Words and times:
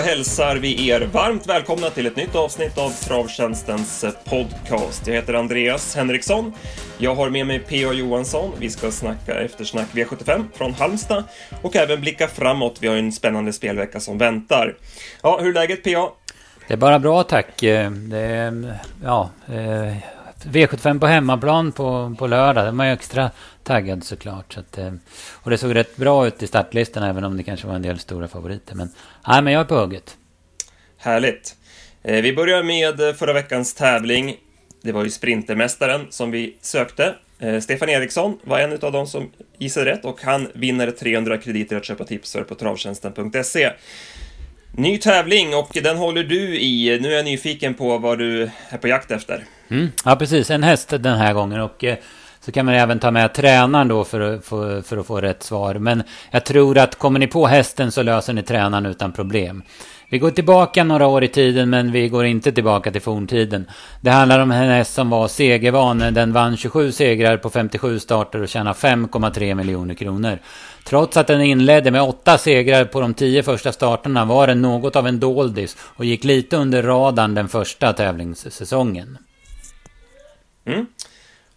hälsar 0.00 0.56
vi 0.56 0.88
er 0.88 1.00
varmt 1.00 1.46
välkomna 1.46 1.90
till 1.90 2.06
ett 2.06 2.16
nytt 2.16 2.34
avsnitt 2.34 2.78
av 2.78 2.90
Travtjänstens 2.90 4.04
eh, 4.04 4.10
podcast. 4.24 5.06
Jag 5.06 5.14
heter 5.14 5.34
Andreas 5.34 5.96
Henriksson. 5.96 6.52
Jag 6.98 7.14
har 7.14 7.30
med 7.30 7.46
mig 7.46 7.58
P.A. 7.58 7.92
Johansson. 7.92 8.52
Vi 8.58 8.70
ska 8.70 8.90
snacka 8.90 9.34
eftersnack 9.34 9.86
V75 9.92 10.44
från 10.54 10.74
Halmstad 10.74 11.24
och 11.62 11.76
även 11.76 12.00
blicka 12.00 12.28
framåt. 12.28 12.78
Vi 12.80 12.88
har 12.88 12.96
en 12.96 13.12
spännande 13.12 13.52
spelvecka 13.52 14.00
som 14.00 14.18
väntar. 14.18 14.76
Ja, 15.22 15.38
hur 15.40 15.48
är 15.48 15.54
läget 15.54 15.84
P.A.? 15.84 16.08
Det 16.66 16.74
är 16.74 16.78
bara 16.78 16.98
bra 16.98 17.22
tack. 17.22 17.62
Eh, 17.62 17.90
det 17.90 18.18
är, 18.18 18.48
mm, 18.48 18.72
ja, 19.04 19.30
eh, 19.46 19.96
V75 20.42 21.00
på 21.00 21.06
hemmaplan 21.06 21.72
på, 21.72 22.14
på 22.18 22.26
lördag. 22.26 22.64
Det 22.64 22.70
var 22.70 22.84
ju 22.84 22.92
extra 22.92 23.30
taggad 23.68 24.04
såklart. 24.04 24.52
Så 24.52 24.60
att, 24.60 24.78
eh, 24.78 24.92
och 25.32 25.50
det 25.50 25.58
såg 25.58 25.74
rätt 25.74 25.96
bra 25.96 26.26
ut 26.26 26.42
i 26.42 26.46
startlistan 26.46 27.02
även 27.02 27.24
om 27.24 27.36
det 27.36 27.42
kanske 27.42 27.66
var 27.66 27.74
en 27.74 27.82
del 27.82 27.98
stora 27.98 28.28
favoriter. 28.28 28.74
Men, 28.74 28.90
nej, 29.28 29.42
men 29.42 29.52
jag 29.52 29.60
är 29.60 29.64
på 29.64 29.74
hugget. 29.74 30.16
Härligt. 30.96 31.54
Vi 32.02 32.32
börjar 32.32 32.62
med 32.62 33.16
förra 33.16 33.32
veckans 33.32 33.74
tävling. 33.74 34.36
Det 34.82 34.92
var 34.92 35.04
ju 35.04 35.10
Sprintermästaren 35.10 36.06
som 36.10 36.30
vi 36.30 36.56
sökte. 36.60 37.14
Stefan 37.62 37.88
Eriksson 37.88 38.38
var 38.44 38.58
en 38.58 38.72
av 38.72 38.92
de 38.92 39.06
som 39.06 39.30
gissade 39.58 39.90
rätt 39.90 40.04
och 40.04 40.22
han 40.22 40.48
vinner 40.54 40.90
300 40.90 41.38
krediter 41.38 41.76
att 41.76 41.84
köpa 41.84 42.04
tips 42.04 42.32
för 42.32 42.42
på 42.42 42.54
travtjänsten.se. 42.54 43.70
Ny 44.72 44.98
tävling 44.98 45.54
och 45.54 45.78
den 45.82 45.96
håller 45.96 46.24
du 46.24 46.58
i. 46.58 46.98
Nu 47.00 47.12
är 47.12 47.16
jag 47.16 47.24
nyfiken 47.24 47.74
på 47.74 47.98
vad 47.98 48.18
du 48.18 48.50
är 48.68 48.78
på 48.78 48.88
jakt 48.88 49.10
efter. 49.10 49.44
Mm. 49.70 49.88
Ja, 50.04 50.16
precis. 50.16 50.50
En 50.50 50.62
häst 50.62 50.88
den 50.88 51.18
här 51.18 51.34
gången. 51.34 51.60
Och 51.60 51.84
eh, 51.84 51.96
så 52.48 52.52
kan 52.52 52.66
man 52.66 52.74
även 52.74 52.98
ta 52.98 53.10
med 53.10 53.34
tränaren 53.34 53.88
då 53.88 54.04
för, 54.04 54.38
för, 54.38 54.82
för 54.82 54.96
att 54.96 55.06
få 55.06 55.20
rätt 55.20 55.42
svar. 55.42 55.74
Men 55.74 56.02
jag 56.30 56.44
tror 56.44 56.78
att 56.78 56.98
kommer 56.98 57.18
ni 57.18 57.26
på 57.26 57.46
hästen 57.46 57.92
så 57.92 58.02
löser 58.02 58.32
ni 58.32 58.42
tränaren 58.42 58.86
utan 58.86 59.12
problem. 59.12 59.62
Vi 60.08 60.18
går 60.18 60.30
tillbaka 60.30 60.84
några 60.84 61.06
år 61.06 61.24
i 61.24 61.28
tiden 61.28 61.70
men 61.70 61.92
vi 61.92 62.08
går 62.08 62.24
inte 62.24 62.52
tillbaka 62.52 62.90
till 62.90 63.00
forntiden. 63.00 63.66
Det 64.00 64.10
handlar 64.10 64.40
om 64.40 64.50
en 64.50 64.68
häst 64.70 64.94
som 64.94 65.10
var 65.10 65.28
segervan. 65.28 65.98
Den 65.98 66.32
vann 66.32 66.56
27 66.56 66.92
segrar 66.92 67.36
på 67.36 67.50
57 67.50 67.98
starter 67.98 68.42
och 68.42 68.48
tjänade 68.48 68.78
5,3 68.78 69.54
miljoner 69.54 69.94
kronor. 69.94 70.38
Trots 70.84 71.16
att 71.16 71.26
den 71.26 71.40
inledde 71.40 71.90
med 71.90 72.02
åtta 72.02 72.38
segrar 72.38 72.84
på 72.84 73.00
de 73.00 73.14
tio 73.14 73.42
första 73.42 73.72
starterna 73.72 74.24
var 74.24 74.46
den 74.46 74.62
något 74.62 74.96
av 74.96 75.06
en 75.06 75.20
doldis 75.20 75.76
och 75.80 76.04
gick 76.04 76.24
lite 76.24 76.56
under 76.56 76.82
radarn 76.82 77.34
den 77.34 77.48
första 77.48 77.92
tävlingssäsongen. 77.92 79.18
Mm. 80.68 80.86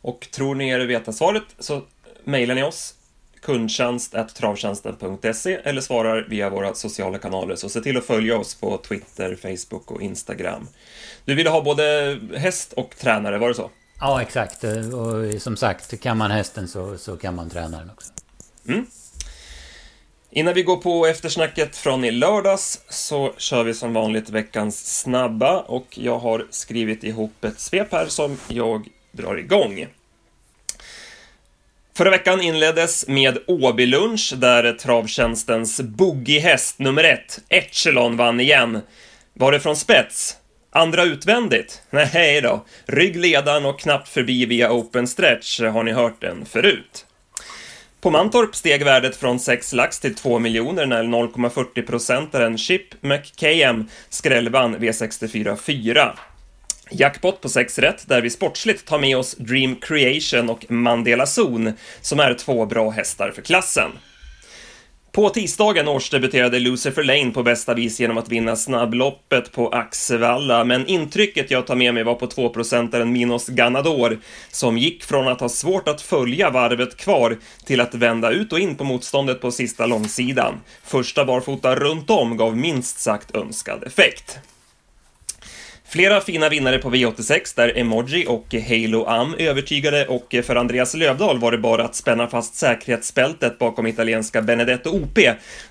Och 0.01 0.27
tror 0.31 0.55
ni 0.55 0.69
er 0.69 0.79
veta 0.79 1.11
svaret 1.11 1.43
så 1.59 1.81
mejlar 2.23 2.55
ni 2.55 2.63
oss 2.63 2.93
kundtjänst.travtjänsten.se 3.41 5.59
eller 5.63 5.81
svarar 5.81 6.27
via 6.29 6.49
våra 6.49 6.73
sociala 6.73 7.17
kanaler. 7.17 7.55
Så 7.55 7.69
se 7.69 7.81
till 7.81 7.97
att 7.97 8.05
följa 8.05 8.37
oss 8.37 8.55
på 8.55 8.77
Twitter, 8.77 9.37
Facebook 9.41 9.91
och 9.91 10.01
Instagram. 10.01 10.67
Du 11.25 11.35
ville 11.35 11.49
ha 11.49 11.61
både 11.61 12.17
häst 12.35 12.73
och 12.73 12.95
tränare, 12.97 13.37
var 13.37 13.47
det 13.47 13.53
så? 13.53 13.69
Ja, 13.99 14.21
exakt. 14.21 14.63
Och 14.63 15.41
som 15.41 15.57
sagt, 15.57 16.01
kan 16.01 16.17
man 16.17 16.31
hästen 16.31 16.67
så, 16.67 16.97
så 16.97 17.17
kan 17.17 17.35
man 17.35 17.49
tränaren 17.49 17.89
också. 17.89 18.11
Mm. 18.67 18.85
Innan 20.33 20.53
vi 20.53 20.63
går 20.63 20.77
på 20.77 21.05
eftersnacket 21.05 21.75
från 21.75 22.05
i 22.05 22.11
lördags 22.11 22.81
så 22.89 23.33
kör 23.37 23.63
vi 23.63 23.73
som 23.73 23.93
vanligt 23.93 24.29
veckans 24.29 24.99
snabba 24.99 25.59
och 25.59 25.97
jag 25.97 26.19
har 26.19 26.47
skrivit 26.49 27.03
ihop 27.03 27.43
ett 27.43 27.59
svep 27.59 27.91
här 27.91 28.05
som 28.05 28.37
jag 28.47 28.89
drar 29.11 29.37
igång. 29.37 29.87
Förra 31.97 32.09
veckan 32.09 32.41
inleddes 32.41 33.07
med 33.07 33.37
Åbylunch 33.47 34.33
där 34.37 34.73
travtjänstens 34.73 35.81
boogiehäst 35.81 36.79
nummer 36.79 37.03
ett, 37.03 37.39
Echelon, 37.49 38.17
vann 38.17 38.39
igen. 38.39 38.81
Var 39.33 39.51
det 39.51 39.59
från 39.59 39.75
spets? 39.75 40.37
Andra 40.71 41.03
utvändigt? 41.03 41.81
Nej 41.89 42.41
då. 42.41 42.65
ledan 43.15 43.65
och 43.65 43.79
knappt 43.79 44.09
förbi 44.09 44.45
via 44.45 44.71
open 44.71 45.07
stretch, 45.07 45.61
har 45.61 45.83
ni 45.83 45.91
hört 45.91 46.21
den 46.21 46.45
förut? 46.45 47.05
På 48.01 48.09
Mantorp 48.09 48.55
steg 48.55 48.85
värdet 48.85 49.15
från 49.15 49.39
6 49.39 49.73
lax 49.73 49.99
till 49.99 50.15
2 50.15 50.39
miljoner 50.39 50.85
när 50.85 51.03
0,40-procentaren 51.03 52.57
Chip 52.57 53.03
McKayem 53.03 53.89
skrällvann 54.09 54.75
V64 54.75 55.55
4. 55.55 56.13
Jackpot 56.91 57.41
på 57.41 57.49
6 57.49 57.79
rätt, 57.79 58.07
där 58.07 58.21
vi 58.21 58.29
sportsligt 58.29 58.85
tar 58.85 58.99
med 58.99 59.17
oss 59.17 59.35
Dream 59.35 59.75
Creation 59.75 60.49
och 60.49 60.71
Mandela 60.71 61.25
Zone, 61.25 61.73
som 62.01 62.19
är 62.19 62.33
två 62.33 62.65
bra 62.65 62.89
hästar 62.89 63.31
för 63.31 63.41
klassen. 63.41 63.91
På 65.11 65.29
tisdagen 65.29 65.87
årsdebuterade 65.87 66.59
Lucifer 66.59 67.03
Lane 67.03 67.31
på 67.31 67.43
bästa 67.43 67.73
vis 67.73 67.99
genom 67.99 68.17
att 68.17 68.29
vinna 68.29 68.55
snabbloppet 68.55 69.51
på 69.51 69.69
Axevalla, 69.69 70.63
men 70.63 70.87
intrycket 70.87 71.51
jag 71.51 71.67
tar 71.67 71.75
med 71.75 71.93
mig 71.93 72.03
var 72.03 72.15
på 72.15 72.27
2-procentaren 72.27 73.11
Minos 73.11 73.47
Ganador, 73.47 74.19
som 74.51 74.77
gick 74.77 75.03
från 75.03 75.27
att 75.27 75.39
ha 75.39 75.49
svårt 75.49 75.87
att 75.87 76.01
följa 76.01 76.49
varvet 76.49 76.97
kvar 76.97 77.37
till 77.65 77.81
att 77.81 77.95
vända 77.95 78.31
ut 78.31 78.53
och 78.53 78.59
in 78.59 78.75
på 78.75 78.83
motståndet 78.83 79.41
på 79.41 79.51
sista 79.51 79.85
långsidan. 79.85 80.53
Första 80.83 81.25
barfota 81.25 81.75
runt 81.75 82.09
om 82.09 82.37
gav 82.37 82.57
minst 82.57 82.99
sagt 82.99 83.35
önskad 83.35 83.83
effekt. 83.83 84.39
Flera 85.91 86.21
fina 86.21 86.49
vinnare 86.49 86.77
på 86.77 86.89
V86 86.89 87.55
där 87.55 87.77
Emoji 87.77 88.25
och 88.27 88.53
Halo 88.69 89.05
Am 89.05 89.35
övertygade 89.37 90.07
och 90.07 90.35
för 90.43 90.55
Andreas 90.55 90.93
Lövdahl 90.93 91.39
var 91.39 91.51
det 91.51 91.57
bara 91.57 91.83
att 91.83 91.95
spänna 91.95 92.27
fast 92.27 92.55
säkerhetsbältet 92.55 93.59
bakom 93.59 93.87
italienska 93.87 94.41
Benedetto 94.41 94.89
OP 94.89 95.19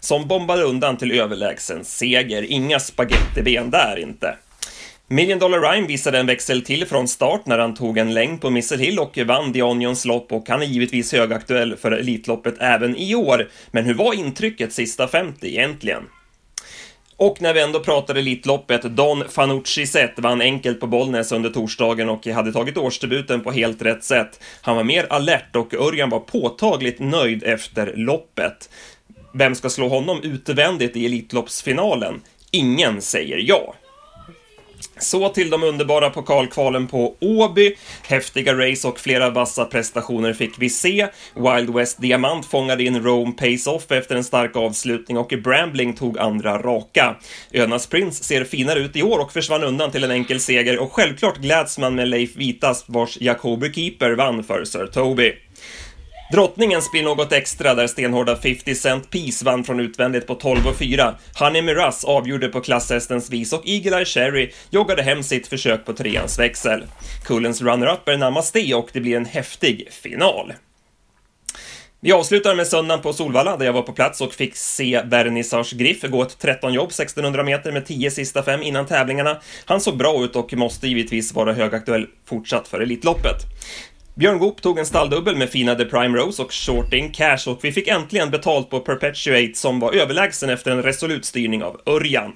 som 0.01 0.29
bombade 0.29 0.63
undan 0.63 0.97
till 0.97 1.21
överlägsen 1.21 1.85
seger. 1.85 2.43
Inga 2.53 2.81
spagettiben 2.81 3.71
där 3.71 3.99
inte. 3.99 4.37
Million 5.09 5.39
Dollar 5.39 5.73
Rhyme 5.73 5.87
visade 5.87 6.19
en 6.19 6.27
växel 6.27 6.63
till 6.63 6.87
från 6.87 7.09
start 7.09 7.47
när 7.47 7.59
han 7.59 7.75
tog 7.75 7.99
en 7.99 8.15
längd 8.15 8.41
på 8.41 8.51
Missile 8.51 8.85
Hill 8.85 8.99
och 8.99 9.19
vann 9.27 9.53
The 9.53 9.63
Onions 9.63 10.05
lopp 10.05 10.33
och 10.33 10.49
han 10.49 10.63
är 10.63 10.67
givetvis 10.67 11.13
högaktuell 11.13 11.77
för 11.77 11.93
Elitloppet 11.93 12.55
även 12.59 12.97
i 12.97 13.15
år. 13.15 13.49
Men 13.71 13.85
hur 13.85 13.95
var 13.95 14.15
intrycket 14.15 14.73
sista 14.73 15.09
50 15.09 15.47
egentligen? 15.47 16.03
Och 17.21 17.43
när 17.43 17.55
vi 17.55 17.61
ändå 17.61 17.81
pratar 17.81 18.15
Elitloppet, 18.15 18.83
Don 18.83 19.29
Fanucci 19.29 19.87
Zet 19.87 20.19
vann 20.19 20.41
enkelt 20.41 20.81
på 20.81 20.87
Bollnäs 20.87 21.33
under 21.33 21.51
torsdagen 21.51 22.09
och 22.09 22.27
hade 22.27 22.53
tagit 22.53 22.77
årsdebuten 22.77 23.41
på 23.41 23.53
helt 23.53 23.83
rätt 23.83 24.05
sätt. 24.05 24.41
Han 24.63 24.77
var 24.77 24.85
mer 24.85 25.07
alert 25.11 25.57
och 25.57 25.75
Örjan 25.75 26.11
var 26.11 26.21
påtagligt 26.21 26.99
nöjd 26.99 27.43
efter 27.43 27.93
loppet. 27.97 28.71
Vem 29.35 29.55
ska 29.55 29.71
slå 29.71 29.89
honom 29.89 30.23
utvändigt 30.23 30.97
i 30.97 31.07
Elitloppsfinalen? 31.07 32.21
Ingen 32.51 33.01
säger 33.01 33.37
ja. 33.37 33.75
Så 35.01 35.29
till 35.29 35.51
de 35.51 35.63
underbara 35.63 36.11
pokalkvalen 36.11 36.87
på 36.87 37.17
Åby. 37.21 37.77
Häftiga 38.03 38.55
race 38.55 38.89
och 38.89 39.01
flera 39.01 39.31
vassa 39.31 39.65
prestationer 39.65 40.33
fick 40.33 40.53
vi 40.59 40.71
se. 40.71 41.07
Wild 41.35 41.75
West 41.75 42.01
Diamant 42.01 42.47
fångade 42.47 42.85
in 42.85 43.03
Rome 43.03 43.33
Pace 43.33 43.71
Off 43.71 43.91
efter 43.91 44.17
en 44.17 44.25
stark 44.25 44.57
avslutning 44.57 45.19
och 45.19 45.33
Brambling 45.45 45.95
tog 45.95 46.19
andra 46.19 46.59
raka. 46.59 47.17
Önas 47.53 47.87
Prince 47.87 48.25
ser 48.25 48.45
finare 48.45 48.79
ut 48.79 48.97
i 48.97 49.03
år 49.03 49.19
och 49.19 49.33
försvann 49.33 49.65
undan 49.65 49.91
till 49.91 50.05
en 50.05 50.11
enkel 50.11 50.41
seger 50.41 50.79
och 50.79 50.93
självklart 50.93 51.39
gläds 51.39 51.79
man 51.79 51.95
med 51.95 52.09
Leif 52.09 52.37
Vitas 52.37 52.85
vars 52.87 53.19
Jacobi 53.21 53.73
Keeper 53.73 54.11
vann 54.11 54.45
för 54.45 54.65
Sir 54.65 54.87
Toby. 54.87 55.33
Drottningens 56.33 56.91
blir 56.91 57.03
något 57.03 57.33
extra 57.33 57.75
där 57.75 57.87
stenhårda 57.87 58.37
50 58.37 58.75
Cent 58.75 59.11
Piece 59.11 59.45
vann 59.45 59.65
från 59.65 59.81
utvändigt 59.81 60.27
på 60.27 60.35
12 60.35 60.67
och 60.67 60.77
4. 60.77 61.15
Honey 61.39 61.63
Miraz 61.63 62.05
avgjorde 62.05 62.49
på 62.49 62.61
klasshästens 62.61 63.31
vis 63.31 63.53
och 63.53 63.69
Eagle 63.69 63.97
Eye 63.97 64.05
Cherry 64.05 64.53
joggade 64.71 65.03
hem 65.03 65.23
sitt 65.23 65.47
försök 65.47 65.85
på 65.85 65.93
treans 65.93 66.39
växel. 66.39 66.85
Kullens 67.25 67.63
runner-up 67.63 68.09
är 68.09 68.17
Namaste 68.17 68.75
och 68.75 68.89
det 68.93 69.01
blir 69.01 69.17
en 69.17 69.25
häftig 69.25 69.89
final. 69.91 70.53
Vi 72.03 72.13
avslutar 72.13 72.55
med 72.55 72.67
söndagen 72.67 73.03
på 73.03 73.13
Solvalla 73.13 73.57
där 73.57 73.67
jag 73.67 73.73
var 73.73 73.83
på 73.83 73.93
plats 73.93 74.21
och 74.21 74.35
fick 74.35 74.57
se 74.57 75.03
Vernissage 75.05 75.77
Griff 75.77 76.03
gå 76.03 76.23
ett 76.23 76.39
13-jobb 76.41 76.89
1600 76.89 77.45
meter 77.45 77.73
med 77.73 77.87
10 77.87 78.11
sista 78.11 78.43
fem 78.43 78.63
innan 78.63 78.87
tävlingarna. 78.87 79.41
Han 79.65 79.81
såg 79.81 79.97
bra 79.97 80.25
ut 80.25 80.37
och 80.37 80.53
måste 80.53 80.89
givetvis 80.89 81.35
vara 81.35 81.53
högaktuell 81.53 82.07
fortsatt 82.27 82.69
för 82.69 82.81
Elitloppet. 82.81 83.37
Björn 84.21 84.39
Goop 84.39 84.63
tog 84.63 84.79
en 84.79 84.87
stalldubbel 84.87 85.37
med 85.37 85.51
fina 85.51 85.75
The 85.75 85.85
Prime 85.85 86.19
Rose 86.19 86.43
och 86.43 86.53
Shorting 86.53 87.13
Cash 87.13 87.49
och 87.49 87.59
vi 87.63 87.73
fick 87.73 87.89
äntligen 87.89 88.31
betalt 88.31 88.71
på 88.71 88.81
Perpetuate 88.81 89.55
som 89.55 89.81
var 89.81 89.93
överlägsen 89.93 90.51
efter 90.51 90.71
en 90.71 90.83
resolut 90.83 91.25
styrning 91.25 91.63
av 91.65 91.81
Örjan. 91.87 92.33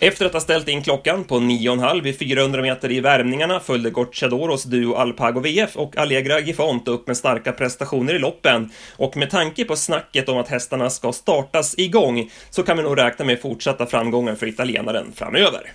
Efter 0.00 0.26
att 0.26 0.32
ha 0.32 0.40
ställt 0.40 0.68
in 0.68 0.82
klockan 0.82 1.24
på 1.24 1.34
9,5 1.34 2.02
vid 2.02 2.18
400 2.18 2.62
meter 2.62 2.92
i 2.92 3.00
värmningarna 3.00 3.60
följde 3.60 3.90
Gocciadoros 3.90 4.64
duo 4.64 4.94
Alpago 4.94 5.40
VF 5.40 5.76
och 5.76 5.96
Allegra 5.96 6.40
Gifont 6.40 6.88
upp 6.88 7.06
med 7.06 7.16
starka 7.16 7.52
prestationer 7.52 8.14
i 8.14 8.18
loppen. 8.18 8.70
Och 8.96 9.16
med 9.16 9.30
tanke 9.30 9.64
på 9.64 9.76
snacket 9.76 10.28
om 10.28 10.38
att 10.38 10.48
hästarna 10.48 10.90
ska 10.90 11.12
startas 11.12 11.78
igång 11.78 12.30
så 12.50 12.62
kan 12.62 12.76
vi 12.76 12.82
nog 12.82 12.98
räkna 12.98 13.24
med 13.24 13.40
fortsatta 13.40 13.86
framgångar 13.86 14.34
för 14.34 14.46
italienaren 14.46 15.12
framöver. 15.14 15.72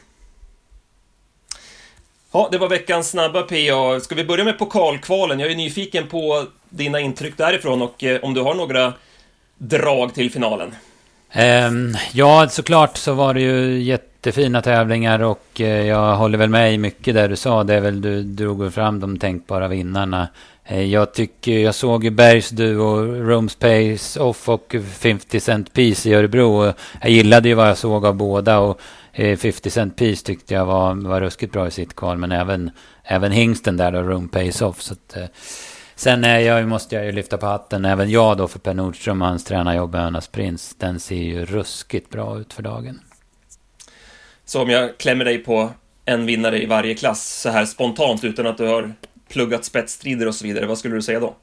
Ja, 2.36 2.50
det 2.52 2.58
var 2.58 2.70
veckans 2.70 3.10
snabba 3.10 3.42
PA. 3.42 4.00
Ska 4.00 4.16
vi 4.16 4.24
börja 4.24 4.44
med 4.44 4.60
pokalkvalen? 4.60 5.40
Jag 5.40 5.52
är 5.52 5.56
nyfiken 5.56 6.08
på 6.08 6.46
dina 6.70 7.00
intryck 7.00 7.38
därifrån 7.38 7.82
och 7.82 8.04
eh, 8.04 8.20
om 8.22 8.34
du 8.34 8.42
har 8.42 8.54
några 8.54 8.94
drag 9.58 10.14
till 10.14 10.32
finalen. 10.32 10.76
Um, 11.68 11.96
ja, 12.14 12.48
såklart 12.50 12.98
så 12.98 13.14
var 13.14 13.34
det 13.34 13.42
ju 13.42 13.82
jättefina 13.82 14.62
tävlingar 14.62 15.20
och 15.20 15.48
uh, 15.60 15.68
jag 15.68 16.16
håller 16.16 16.38
väl 16.38 16.50
med 16.50 16.74
i 16.74 16.78
mycket 16.78 17.14
där 17.16 17.30
du 17.30 17.36
sa. 17.36 17.64
Det 17.64 17.76
är 17.76 17.82
väl 17.82 18.02
du 18.02 18.24
drog 18.24 18.74
fram 18.74 19.00
de 19.00 19.20
tänkbara 19.20 19.68
vinnarna. 19.68 20.28
Uh, 20.72 20.84
jag 20.84 21.14
tycker, 21.14 21.60
jag 21.60 21.76
såg 21.76 22.04
ju 22.04 22.10
Bergs 22.10 22.50
duo, 22.50 22.96
Rooms 23.06 23.56
Pace 23.56 24.20
Off 24.20 24.50
och 24.50 24.76
50 25.00 25.40
Cent 25.40 25.74
Piece 25.74 26.10
i 26.10 26.14
Örebro. 26.14 26.74
Jag 27.02 27.12
gillade 27.12 27.50
ju 27.50 27.56
vad 27.56 27.70
jag 27.70 27.78
såg 27.78 28.06
av 28.06 28.16
båda 28.16 28.60
och 28.60 28.82
Eh, 29.14 29.38
50 29.38 29.70
Cent 29.70 29.96
Piece 29.96 30.26
tyckte 30.26 30.54
jag 30.54 30.66
var, 30.66 30.96
var 30.96 31.22
ruskigt 31.22 31.54
bra 31.54 31.68
i 31.68 31.72
sitt 31.72 31.96
kval. 31.96 32.18
Men 32.18 32.32
även, 32.32 32.72
även 33.04 33.32
hingsten 33.32 33.78
där 33.78 33.92
då, 33.92 34.02
Room 34.02 34.28
Pace 34.28 34.66
Off. 34.66 34.82
Så 34.82 34.94
att, 34.94 35.18
eh, 35.18 35.26
Sen 35.96 36.24
är 36.24 36.40
jag, 36.40 36.68
måste 36.68 36.96
jag 36.96 37.06
ju 37.06 37.12
lyfta 37.12 37.38
på 37.38 37.46
hatten, 37.46 37.86
även 37.86 38.10
jag 38.10 38.38
då 38.38 38.48
för 38.48 38.60
Per 38.60 38.74
Nordström 38.74 39.22
och 39.22 39.28
hans 39.28 39.44
tränarjobb 39.44 39.96
Önas 39.96 40.28
Prins. 40.28 40.76
Den 40.78 41.00
ser 41.00 41.16
ju 41.16 41.46
ruskigt 41.46 42.10
bra 42.10 42.40
ut 42.40 42.54
för 42.54 42.64
dagen. 42.64 43.00
Så 44.46 44.62
om 44.62 44.70
jag 44.70 44.98
klämmer 44.98 45.26
dig 45.26 45.38
på 45.38 45.70
en 46.06 46.26
vinnare 46.26 46.64
i 46.64 46.66
varje 46.66 46.96
klass 46.96 47.42
så 47.42 47.50
här 47.50 47.66
spontant 47.66 48.24
utan 48.24 48.48
att 48.48 48.58
du 48.58 48.68
har 48.68 48.94
pluggat 49.30 49.66
spetsstrider 49.66 50.28
och 50.28 50.36
så 50.36 50.46
vidare, 50.46 50.66
vad 50.66 50.78
skulle 50.78 50.96
du 50.96 51.02
säga 51.02 51.20
då? 51.20 51.36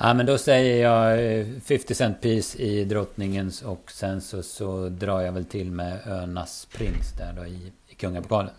Ja 0.00 0.14
men 0.14 0.26
då 0.26 0.38
säger 0.38 0.82
jag 0.82 1.46
50 1.64 1.94
Cent 1.94 2.20
Piece 2.20 2.58
i 2.58 2.84
Drottningens 2.84 3.62
och 3.62 3.90
sen 3.90 4.20
så, 4.20 4.42
så 4.42 4.88
drar 4.88 5.20
jag 5.20 5.32
väl 5.32 5.44
till 5.44 5.70
med 5.70 5.98
Önas 6.06 6.68
Prins 6.72 7.12
där 7.18 7.32
då 7.32 7.46
i, 7.46 7.72
i 7.88 7.94
Kungapokalen. 7.94 8.50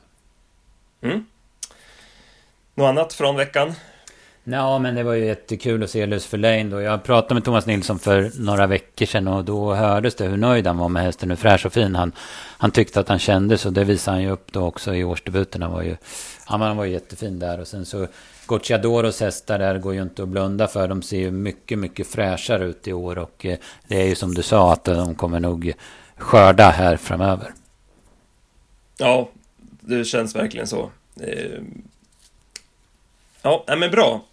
Mm. 1.01 1.25
Något 2.75 2.89
annat 2.89 3.13
från 3.13 3.35
veckan? 3.35 3.73
Ja, 4.43 4.79
men 4.79 4.95
det 4.95 5.03
var 5.03 5.13
ju 5.13 5.25
jättekul 5.25 5.83
att 5.83 5.89
se 5.89 6.05
Lucifer 6.05 6.37
Lane 6.37 6.63
då. 6.63 6.81
Jag 6.81 7.03
pratade 7.03 7.33
med 7.33 7.43
Thomas 7.43 7.65
Nilsson 7.65 7.99
för 7.99 8.31
några 8.39 8.67
veckor 8.67 9.05
sedan 9.05 9.27
och 9.27 9.45
då 9.45 9.73
hördes 9.73 10.15
det 10.15 10.25
hur 10.25 10.37
nöjd 10.37 10.67
han 10.67 10.77
var 10.77 10.89
med 10.89 11.03
hästen. 11.03 11.29
Hur 11.29 11.37
fräsch 11.37 11.65
och 11.65 11.73
fin 11.73 11.95
han, 11.95 12.11
han 12.57 12.71
tyckte 12.71 12.99
att 12.99 13.09
han 13.09 13.19
kände 13.19 13.57
så 13.57 13.69
det 13.69 13.83
visade 13.83 14.15
han 14.15 14.23
ju 14.23 14.29
upp 14.29 14.51
då 14.51 14.65
också 14.65 14.95
i 14.95 15.03
årsdebuten. 15.03 15.61
Han 15.61 15.71
var 15.71 15.81
ju, 15.81 15.95
han 16.45 16.77
var 16.77 16.85
ju 16.85 16.91
jättefin 16.91 17.39
där 17.39 17.59
och 17.59 17.67
sen 17.67 17.85
så 17.85 18.07
Gocciadoros 18.49 19.19
hästar 19.19 19.59
där 19.59 19.77
går 19.77 19.93
ju 19.93 20.01
inte 20.01 20.23
att 20.23 20.29
blunda 20.29 20.67
för. 20.67 20.87
De 20.87 21.01
ser 21.01 21.19
ju 21.19 21.31
mycket, 21.31 21.79
mycket 21.79 22.07
fräschare 22.07 22.65
ut 22.65 22.87
i 22.87 22.93
år 22.93 23.17
och 23.17 23.45
eh, 23.45 23.57
det 23.87 24.01
är 24.01 24.05
ju 24.05 24.15
som 24.15 24.33
du 24.33 24.43
sa 24.43 24.73
att 24.73 24.83
de 24.83 25.15
kommer 25.15 25.39
nog 25.39 25.73
skörda 26.17 26.69
här 26.69 26.97
framöver. 26.97 27.53
Ja, 28.97 29.29
det 29.61 30.05
känns 30.05 30.35
verkligen 30.35 30.67
så. 30.67 30.91
Eh, 31.21 31.61
ja, 33.41 33.65
men 33.67 33.91
bra. 33.91 34.25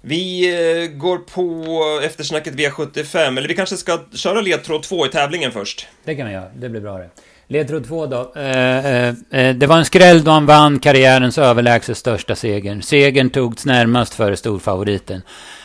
Vi 0.00 0.54
eh, 0.54 0.86
går 0.86 1.18
på 1.18 1.84
eftersnacket 2.04 2.54
V75, 2.54 3.38
eller 3.38 3.48
vi 3.48 3.54
kanske 3.54 3.76
ska 3.76 4.00
köra 4.14 4.40
ledtråd 4.40 4.82
2 4.82 5.06
i 5.06 5.08
tävlingen 5.08 5.52
först. 5.52 5.86
Det 6.04 6.14
kan 6.14 6.26
vi 6.26 6.32
göra, 6.32 6.50
det 6.56 6.68
blir 6.68 6.80
bra 6.80 6.98
det. 6.98 7.10
Ledtråd 7.46 7.86
två 7.86 8.06
då. 8.06 8.32
Eh, 8.36 8.86
eh, 8.86 9.14
eh, 9.30 9.54
det 9.54 9.66
var 9.66 9.78
en 9.78 9.84
skräll 9.84 10.24
då 10.24 10.30
han 10.30 10.46
vann 10.46 10.78
karriärens 10.78 11.38
överlägset 11.38 11.96
största 11.96 12.34
seger. 12.34 12.80
Segern 12.80 13.30
togs 13.30 13.64
närmast 13.64 14.14
före 14.14 14.36
storfavoriten. 14.36 15.22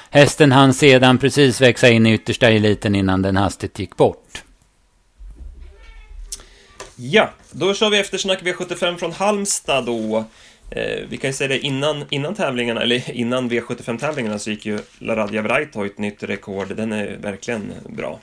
Hästen 0.10 0.52
hann 0.52 0.74
sedan 0.74 1.18
precis 1.18 1.62
växa 1.62 1.90
in 1.90 2.06
i 2.06 2.14
yttersta 2.14 2.50
eliten 2.50 2.96
innan 2.96 3.22
den 3.22 3.38
hastigt 3.38 3.80
gick 3.80 3.98
bort. 3.98 4.44
Ja, 6.96 7.30
då 7.52 7.74
kör 7.74 7.90
vi 7.90 8.00
eftersnack 8.00 8.42
V75 8.42 8.98
från 8.98 9.12
Halmstad 9.12 9.86
då. 9.86 10.26
Eh, 10.70 11.06
vi 11.10 11.18
kan 11.18 11.30
ju 11.30 11.34
säga 11.34 11.48
det 11.48 11.60
innan, 11.60 12.06
innan 12.10 12.36
tävlingarna, 12.36 12.82
eller 12.82 13.12
innan 13.12 13.50
V75-tävlingarna 13.50 14.40
så 14.40 14.50
gick 14.50 14.66
ju 14.66 14.80
Laradja 15.00 15.42
Vrajto 15.42 15.86
ett 15.86 15.98
nytt 15.98 16.24
rekord. 16.24 16.76
Den 16.76 16.94
är 16.94 17.18
verkligen 17.22 17.74
bra. 17.90 18.20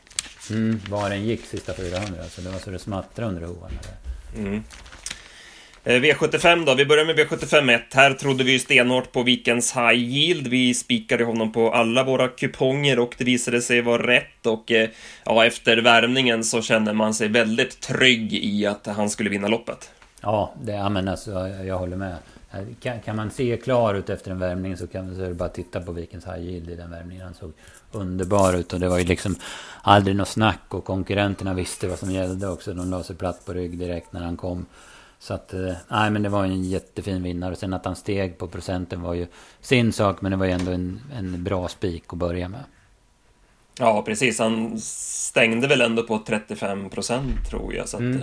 Mm, 0.50 0.81
var 0.88 1.11
den 1.11 1.25
gick 1.25 1.44
sista 1.44 1.75
400, 1.75 2.25
så 2.31 2.41
det 2.41 2.50
var 2.50 2.58
så 2.58 2.70
det 2.70 2.79
smattrade 2.79 3.29
under 3.29 3.43
hovarna. 3.43 3.75
Mm. 4.37 4.64
Eh, 5.87 6.00
V75 6.00 6.64
då, 6.67 6.75
vi 6.75 6.87
börjar 6.87 7.05
med 7.05 7.19
V75 7.19 7.75
1. 7.75 7.94
Här 7.94 8.14
trodde 8.14 8.44
vi 8.44 8.52
ju 8.52 8.58
stenhårt 8.58 9.12
på 9.12 9.23
Vikens 9.23 9.76
High 9.76 9.94
Yield. 9.94 10.46
Vi 10.46 10.75
spikade 10.75 11.25
honom 11.25 11.52
på 11.52 11.73
alla 11.73 12.05
våra 12.05 12.29
kuponger 12.29 12.99
och 12.99 13.14
det 13.19 13.25
visade 13.25 13.62
sig 13.62 13.81
vara 13.81 14.06
rätt. 14.06 14.46
Och 14.46 14.73
eh, 14.73 14.88
ja, 15.25 15.46
efter 15.46 15.76
värmningen 15.76 16.44
så 16.44 16.62
kände 16.62 16.93
man 16.93 17.14
sig 17.14 17.29
väldigt 17.29 17.81
trygg 17.81 18.32
i 18.32 18.67
att 18.67 18.87
han 18.87 19.11
skulle 19.11 19.31
vinna 19.31 19.49
loppet. 19.49 19.91
Ja, 20.20 20.55
det, 20.62 20.73
ja 20.73 20.88
men 20.88 21.08
alltså, 21.08 21.31
jag 21.49 21.79
håller 21.79 21.96
med. 21.96 22.17
Kan, 22.81 23.01
kan, 23.01 23.17
man 23.17 23.31
se 23.31 23.56
klar 23.56 23.95
ut 23.95 24.11
efter 24.11 24.31
en 24.31 24.39
värmning 24.39 24.77
så 24.77 24.87
kan 24.87 25.19
man 25.19 25.37
bara 25.37 25.49
titta 25.49 25.81
på 25.81 25.93
Vikens 25.93 26.25
High 26.25 26.41
Yield 26.41 26.71
i 26.71 26.77
den 26.77 26.91
värmningen. 26.91 27.25
Han 27.25 27.35
såg 27.35 27.53
underbar 27.93 28.55
ut 28.55 28.73
och 28.73 28.81
det 28.81 28.89
var 28.89 28.99
ju 28.99 29.05
liksom 29.05 29.37
aldrig 29.83 30.17
något 30.17 30.29
snack 30.29 30.61
och 30.69 30.85
konkurrenterna 30.85 31.55
visste 31.55 31.89
vad 31.89 31.99
som 31.99 32.11
gällde 32.11 32.49
också. 32.49 32.75
De 32.75 32.91
la 32.91 33.03
sig 33.03 33.17
platt 33.17 33.45
på 33.47 33.53
rygg 33.53 33.79
direkt 33.79 34.12
när 34.12 34.23
han 34.23 34.37
kom. 34.37 34.67
Så 35.19 35.35
att, 35.35 35.55
eh, 35.55 35.73
nej 35.89 36.11
men 36.11 36.23
det 36.23 36.29
var 36.29 36.45
en 36.45 36.65
jättefin 36.65 37.23
vinnare. 37.23 37.53
Och 37.53 37.59
sen 37.59 37.75
att 37.75 37.85
han 37.85 37.97
steg 37.97 38.39
på 38.39 38.49
procenten 38.49 39.03
var 39.03 39.15
ju 39.15 39.27
sin 39.61 39.93
sak, 39.93 40.21
men 40.21 40.31
det 40.31 40.37
var 40.37 40.47
ju 40.47 40.53
ändå 40.53 40.73
en, 40.73 41.01
en 41.15 41.45
bra 41.45 41.69
spik 41.69 42.05
att 42.06 42.19
börja 42.19 42.49
med. 42.49 42.65
Ja, 43.79 44.03
precis. 44.03 44.39
Han 44.39 44.81
stängde 44.81 45.69
väl 45.69 45.81
ändå 45.81 46.03
på 46.03 46.23
35 46.27 46.91
procent 46.91 47.49
tror 47.51 47.75
jag. 47.75 47.89
Så 47.89 47.97
mm, 47.97 48.21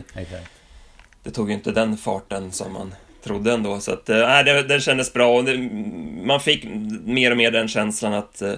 det 1.23 1.31
tog 1.31 1.49
ju 1.49 1.55
inte 1.55 1.71
den 1.71 1.97
farten 1.97 2.51
som 2.51 2.73
man 2.73 2.93
trodde 3.23 3.53
ändå. 3.53 3.79
Så 3.79 3.93
att, 3.93 4.09
äh, 4.09 4.43
det, 4.45 4.63
det 4.63 4.81
kändes 4.81 5.13
bra 5.13 5.37
och 5.37 5.43
det, 5.43 5.57
man 6.25 6.39
fick 6.39 6.65
mer 7.05 7.31
och 7.31 7.37
mer 7.37 7.51
den 7.51 7.67
känslan 7.67 8.13
att 8.13 8.41
äh, 8.41 8.53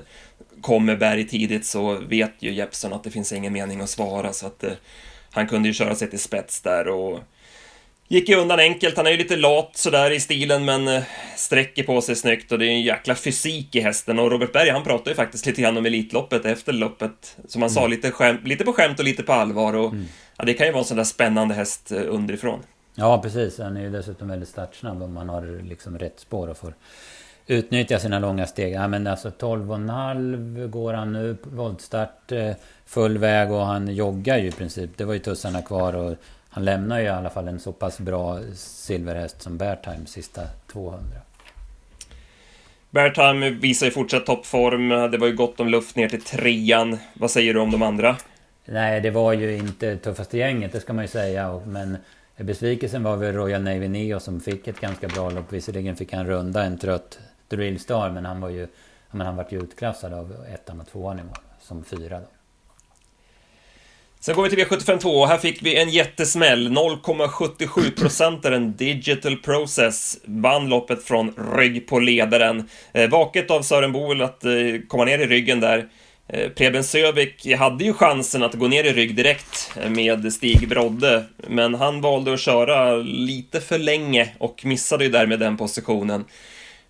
kommer 0.62 0.96
Berg 0.96 1.28
tidigt 1.28 1.66
så 1.66 1.94
vet 1.94 2.34
ju 2.40 2.54
Jeppson 2.54 2.94
att 2.94 3.04
det 3.04 3.12
finns 3.12 3.34
ingen 3.34 3.54
mening 3.54 3.82
att 3.82 3.90
svara 3.90 4.34
så 4.34 4.48
att 4.48 4.64
äh, 4.64 4.72
han 5.32 5.48
kunde 5.48 5.68
ju 5.68 5.74
köra 5.74 5.96
sig 5.96 6.10
till 6.10 6.20
spets 6.20 6.62
där 6.62 6.88
och 6.88 7.20
gick 8.08 8.30
ju 8.30 8.36
undan 8.36 8.60
enkelt. 8.60 8.98
Han 8.98 9.08
är 9.08 9.12
ju 9.12 9.18
lite 9.18 9.36
lat 9.36 9.72
sådär 9.74 10.12
i 10.12 10.20
stilen 10.20 10.66
men 10.66 10.88
äh, 10.88 11.04
sträcker 11.36 11.84
på 11.84 12.02
sig 12.02 12.16
snyggt 12.16 12.52
och 12.52 12.60
det 12.60 12.66
är 12.66 12.70
en 12.70 12.82
jäkla 12.82 13.16
fysik 13.16 13.76
i 13.76 13.80
hästen 13.80 14.20
och 14.20 14.32
Robert 14.32 14.54
Berg 14.54 14.70
han 14.70 14.84
pratade 14.84 15.10
ju 15.10 15.16
faktiskt 15.16 15.46
lite 15.46 15.62
grann 15.62 15.78
om 15.78 15.86
Elitloppet 15.86 16.46
efter 16.46 16.74
loppet. 16.74 17.38
Som 17.48 17.62
han 17.62 17.70
mm. 17.70 17.76
sa, 17.76 17.88
lite, 17.88 18.12
skämt, 18.12 18.48
lite 18.48 18.66
på 18.66 18.74
skämt 18.74 19.00
och 19.00 19.06
lite 19.06 19.24
på 19.24 19.34
allvar 19.34 19.74
och 19.74 19.92
mm. 19.92 20.06
ja, 20.38 20.46
det 20.46 20.54
kan 20.54 20.68
ju 20.68 20.74
vara 20.74 20.82
en 20.82 20.88
sån 20.88 20.98
där 20.98 21.04
spännande 21.04 21.56
häst 21.56 21.92
underifrån. 21.92 22.60
Ja, 22.96 23.22
precis. 23.22 23.60
Han 23.60 23.78
är 23.78 23.82
ju 23.82 23.90
dessutom 23.90 24.28
väldigt 24.28 24.50
startsnabb 24.50 25.04
om 25.04 25.14
man 25.14 25.30
har 25.30 25.64
liksom 25.64 26.00
rätt 26.00 26.20
spår 26.20 26.48
och 26.48 26.58
får 26.58 26.74
utnyttja 27.48 28.00
sina 28.00 28.20
långa 28.20 28.46
steg. 28.48 28.74
Ja, 28.74 28.88
men 28.88 29.08
alltså 29.08 29.30
12,5 29.30 30.68
går 30.68 30.94
han 30.94 31.14
nu, 31.14 31.38
voltstart, 31.44 32.32
eh, 32.32 32.54
full 32.86 33.18
väg 33.18 33.52
och 33.52 33.66
han 33.66 33.96
joggar 33.96 34.38
ju 34.38 34.48
i 34.48 34.52
princip. 34.52 34.90
Det 34.98 35.06
var 35.06 35.14
ju 35.14 35.20
tussarna 35.20 35.62
kvar 35.62 35.96
och 35.96 36.16
han 36.50 36.66
lämnar 36.66 37.00
ju 37.00 37.06
i 37.06 37.10
alla 37.10 37.30
fall 37.30 37.48
en 37.48 37.60
så 37.60 37.72
pass 37.72 38.00
bra 38.00 38.40
silverhäst 38.56 39.42
som 39.42 39.58
Beartime 39.58 40.06
sista 40.06 40.42
200. 40.72 41.02
Beartime 42.90 43.50
visar 43.50 43.86
ju 43.86 43.92
fortsatt 43.92 44.26
toppform. 44.26 44.90
Det 45.12 45.18
var 45.18 45.28
ju 45.28 45.36
gott 45.36 45.60
om 45.60 45.70
luft 45.70 45.96
ner 45.96 46.10
till 46.10 46.22
trean. 46.22 46.98
Vad 47.14 47.32
säger 47.32 47.54
du 47.54 47.60
om 47.60 47.72
de 47.72 47.82
andra? 47.82 48.16
Nej, 48.66 49.02
det 49.02 49.12
var 49.12 49.34
ju 49.34 49.58
inte 49.58 49.98
tuffaste 49.98 50.38
gänget, 50.38 50.72
det 50.72 50.80
ska 50.80 50.94
man 50.94 51.04
ju 51.04 51.10
säga. 51.10 51.62
Men 51.66 51.98
Besvikelsen 52.38 53.04
var 53.04 53.18
väl 53.18 53.34
Royal 53.34 53.64
Navy 53.64 53.88
Neo 53.88 54.20
som 54.20 54.42
fick 54.42 54.68
ett 54.68 54.80
ganska 54.80 55.08
bra 55.08 55.30
lopp. 55.30 55.54
Visserligen 55.54 55.96
fick 55.96 56.14
han 56.14 56.28
runda 56.28 56.64
en 56.64 56.78
trött 56.78 57.20
Drillstar 57.48 58.12
men 58.12 58.26
han 58.26 58.42
var 58.42 58.50
ju 58.50 58.68
men 59.12 59.28
han 59.28 59.36
var 59.36 59.48
ju 59.50 59.64
utklassad 59.64 60.14
av 60.14 60.36
ettan 60.54 60.82
och 60.82 60.88
tvåan 60.88 61.20
i 61.20 61.24
mål 61.24 61.38
som 61.62 61.84
fyra 61.84 62.20
då. 62.20 62.26
Sen 64.20 64.36
går 64.36 64.44
vi 64.44 64.50
till 64.50 64.66
V752 64.66 65.22
och 65.22 65.28
här 65.28 65.38
fick 65.38 65.64
vi 65.64 65.82
en 65.82 65.90
jättesmäll. 65.90 66.68
0,77 66.68 67.96
procentaren 68.00 68.76
Digital 68.76 69.38
Process 69.38 70.18
vann 70.26 70.70
loppet 70.70 71.04
från 71.04 71.56
rygg 71.58 71.88
på 71.88 72.00
ledaren. 72.00 72.70
Eh, 72.94 73.10
vaket 73.10 73.52
av 73.52 73.62
Sören 73.62 73.92
Boel 73.92 74.22
att 74.22 74.46
eh, 74.46 74.52
komma 74.88 75.06
ner 75.06 75.20
i 75.20 75.26
ryggen 75.26 75.60
där. 75.60 75.90
Eh, 76.28 76.50
Preben 76.50 76.84
Sövik 76.84 77.54
hade 77.56 77.84
ju 77.84 77.94
chansen 77.94 78.44
att 78.44 78.54
gå 78.54 78.68
ner 78.68 78.84
i 78.84 78.94
rygg 78.94 79.16
direkt 79.16 79.72
eh, 79.82 79.90
med 79.90 80.34
Stig 80.34 80.70
Brodde, 80.70 81.24
men 81.48 81.76
han 81.76 82.02
valde 82.02 82.34
att 82.34 82.40
köra 82.40 82.96
lite 83.06 83.62
för 83.62 83.78
länge 83.78 84.30
och 84.38 84.66
missade 84.66 85.04
ju 85.04 85.10
därmed 85.10 85.40
den 85.40 85.58
positionen. 85.58 86.26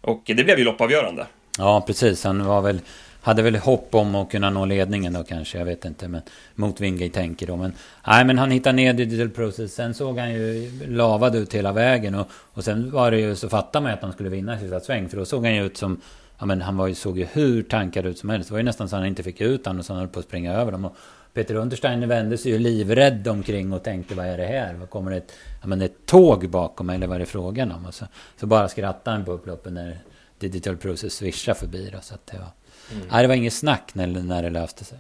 Och 0.02 0.24
det 0.26 0.44
blev 0.44 0.60
ju 0.60 0.64
loppavgörande. 0.64 1.26
Ja, 1.58 1.84
precis. 1.88 2.24
Han 2.24 2.46
var 2.46 2.62
väl, 2.62 2.80
hade 3.22 3.42
väl 3.42 3.56
hopp 3.56 3.96
om 3.96 4.16
att 4.16 4.32
kunna 4.32 4.50
nå 4.50 4.66
ledningen 4.66 5.14
då 5.14 5.24
kanske, 5.24 5.58
jag 5.58 5.66
vet 5.66 5.86
inte, 5.86 6.08
men 6.08 6.22
mot 6.56 6.82
Wingate 6.82 7.14
tänker 7.14 7.48
då. 7.48 7.56
Men, 7.56 7.74
nej, 8.08 8.26
men 8.26 8.38
han 8.38 8.52
hittade 8.52 8.76
ner 8.76 8.94
Digital 8.94 9.30
Process. 9.30 9.74
Sen 9.74 9.94
såg 9.94 10.20
han 10.20 10.34
ju 10.34 10.72
lavad 10.88 11.36
ut 11.36 11.54
hela 11.56 11.72
vägen 11.72 12.16
och, 12.16 12.28
och 12.32 12.64
sen 12.64 12.92
var 12.92 13.12
det 13.12 13.20
ju 13.20 13.36
så 13.36 13.50
fattade 13.50 13.84
man 13.84 13.94
att 13.94 14.02
han 14.02 14.14
skulle 14.14 14.30
vinna 14.30 14.56
i 14.56 14.60
sista 14.60 14.80
sväng, 14.80 15.10
för 15.10 15.18
då 15.18 15.26
såg 15.26 15.46
han 15.46 15.56
ju 15.56 15.66
ut 15.66 15.78
som 15.78 16.02
ja, 16.40 16.46
men 16.46 16.62
han 16.62 16.78
var 16.78 16.88
ju, 16.88 16.96
såg 16.96 17.18
ju 17.18 17.26
hur 17.26 17.64
tankad 17.64 18.06
ut 18.06 18.18
som 18.18 18.30
helst. 18.30 18.50
Det 18.50 18.54
var 18.54 18.60
ju 18.60 18.64
nästan 18.64 18.90
så 18.90 18.96
han 18.96 19.06
inte 19.06 19.24
fick 19.24 19.42
ut 19.42 19.66
honom 19.66 19.80
och 19.80 19.86
så 19.86 19.94
han 19.94 20.00
höll 20.00 20.10
på 20.10 20.20
att 20.20 20.26
springa 20.26 20.54
över 20.54 20.72
dem. 20.72 20.86
Och 20.86 20.96
Peter 21.34 21.56
Untersteiner 21.56 22.08
vände 22.08 22.38
sig 22.38 22.52
ju 22.52 22.60
livrädd 22.60 23.28
omkring 23.28 23.74
och 23.74 23.84
tänkte 23.84 24.16
vad 24.16 24.26
är 24.26 24.38
det 24.38 24.46
här? 24.46 24.74
Vad 24.74 24.90
kommer 24.90 25.12
det 25.12 25.18
ett, 25.18 25.32
ja, 25.62 25.68
men 25.68 25.82
ett 25.82 26.06
tåg 26.06 26.50
bakom 26.50 26.88
mig 26.88 26.96
eller 26.96 27.08
vad 27.08 27.16
är 27.16 27.20
det 27.20 27.26
frågan 27.26 27.72
om? 27.72 27.86
Och 27.86 27.94
så, 27.94 28.06
så 28.40 28.46
bara 28.46 28.70
skrattade 28.70 29.18
han 29.18 29.26
på 29.26 29.32
upploppen 29.32 29.74
när 29.74 29.98
Digital 30.40 30.78
Process 30.78 31.14
swishade 31.14 31.60
förbi. 31.60 31.90
Då, 31.94 32.00
så 32.02 32.16
det, 32.32 32.38
var, 32.38 32.48
mm. 32.92 33.08
nej, 33.12 33.22
det 33.22 33.28
var 33.28 33.36
inget 33.36 33.54
snack 33.54 33.96
när, 33.96 34.08
när 34.08 34.44
det 34.44 34.50
löste 34.50 34.86
sig. 34.86 34.98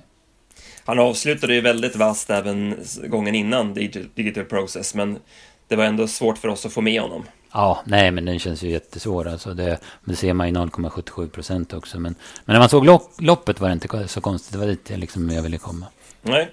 Han 0.85 0.99
avslutade 0.99 1.55
ju 1.55 1.61
väldigt 1.61 1.95
vasst 1.95 2.29
även 2.29 2.75
gången 3.07 3.35
innan 3.35 3.73
Digital 3.73 4.45
Process, 4.45 4.95
men 4.95 5.19
det 5.67 5.75
var 5.75 5.83
ändå 5.83 6.07
svårt 6.07 6.37
för 6.37 6.47
oss 6.47 6.65
att 6.65 6.73
få 6.73 6.81
med 6.81 7.01
honom. 7.01 7.23
Ja, 7.53 7.83
nej 7.85 8.11
men 8.11 8.25
den 8.25 8.39
känns 8.39 8.63
ju 8.63 8.69
jättesvår. 8.69 9.27
Alltså 9.27 9.53
det, 9.53 9.79
det 10.05 10.15
ser 10.15 10.33
man 10.33 10.47
ju 10.47 10.53
0,77 10.53 11.29
procent 11.29 11.73
också. 11.73 11.99
Men, 11.99 12.15
men 12.45 12.53
när 12.53 12.59
man 12.59 12.69
såg 12.69 12.85
loppet 13.17 13.59
var 13.59 13.67
det 13.67 13.73
inte 13.73 14.07
så 14.07 14.21
konstigt. 14.21 14.53
Det 14.53 14.59
var 14.59 14.65
dit 14.65 14.89
jag, 14.89 14.99
liksom 14.99 15.29
jag 15.29 15.41
ville 15.41 15.57
komma. 15.57 15.85
Nej. 16.21 16.49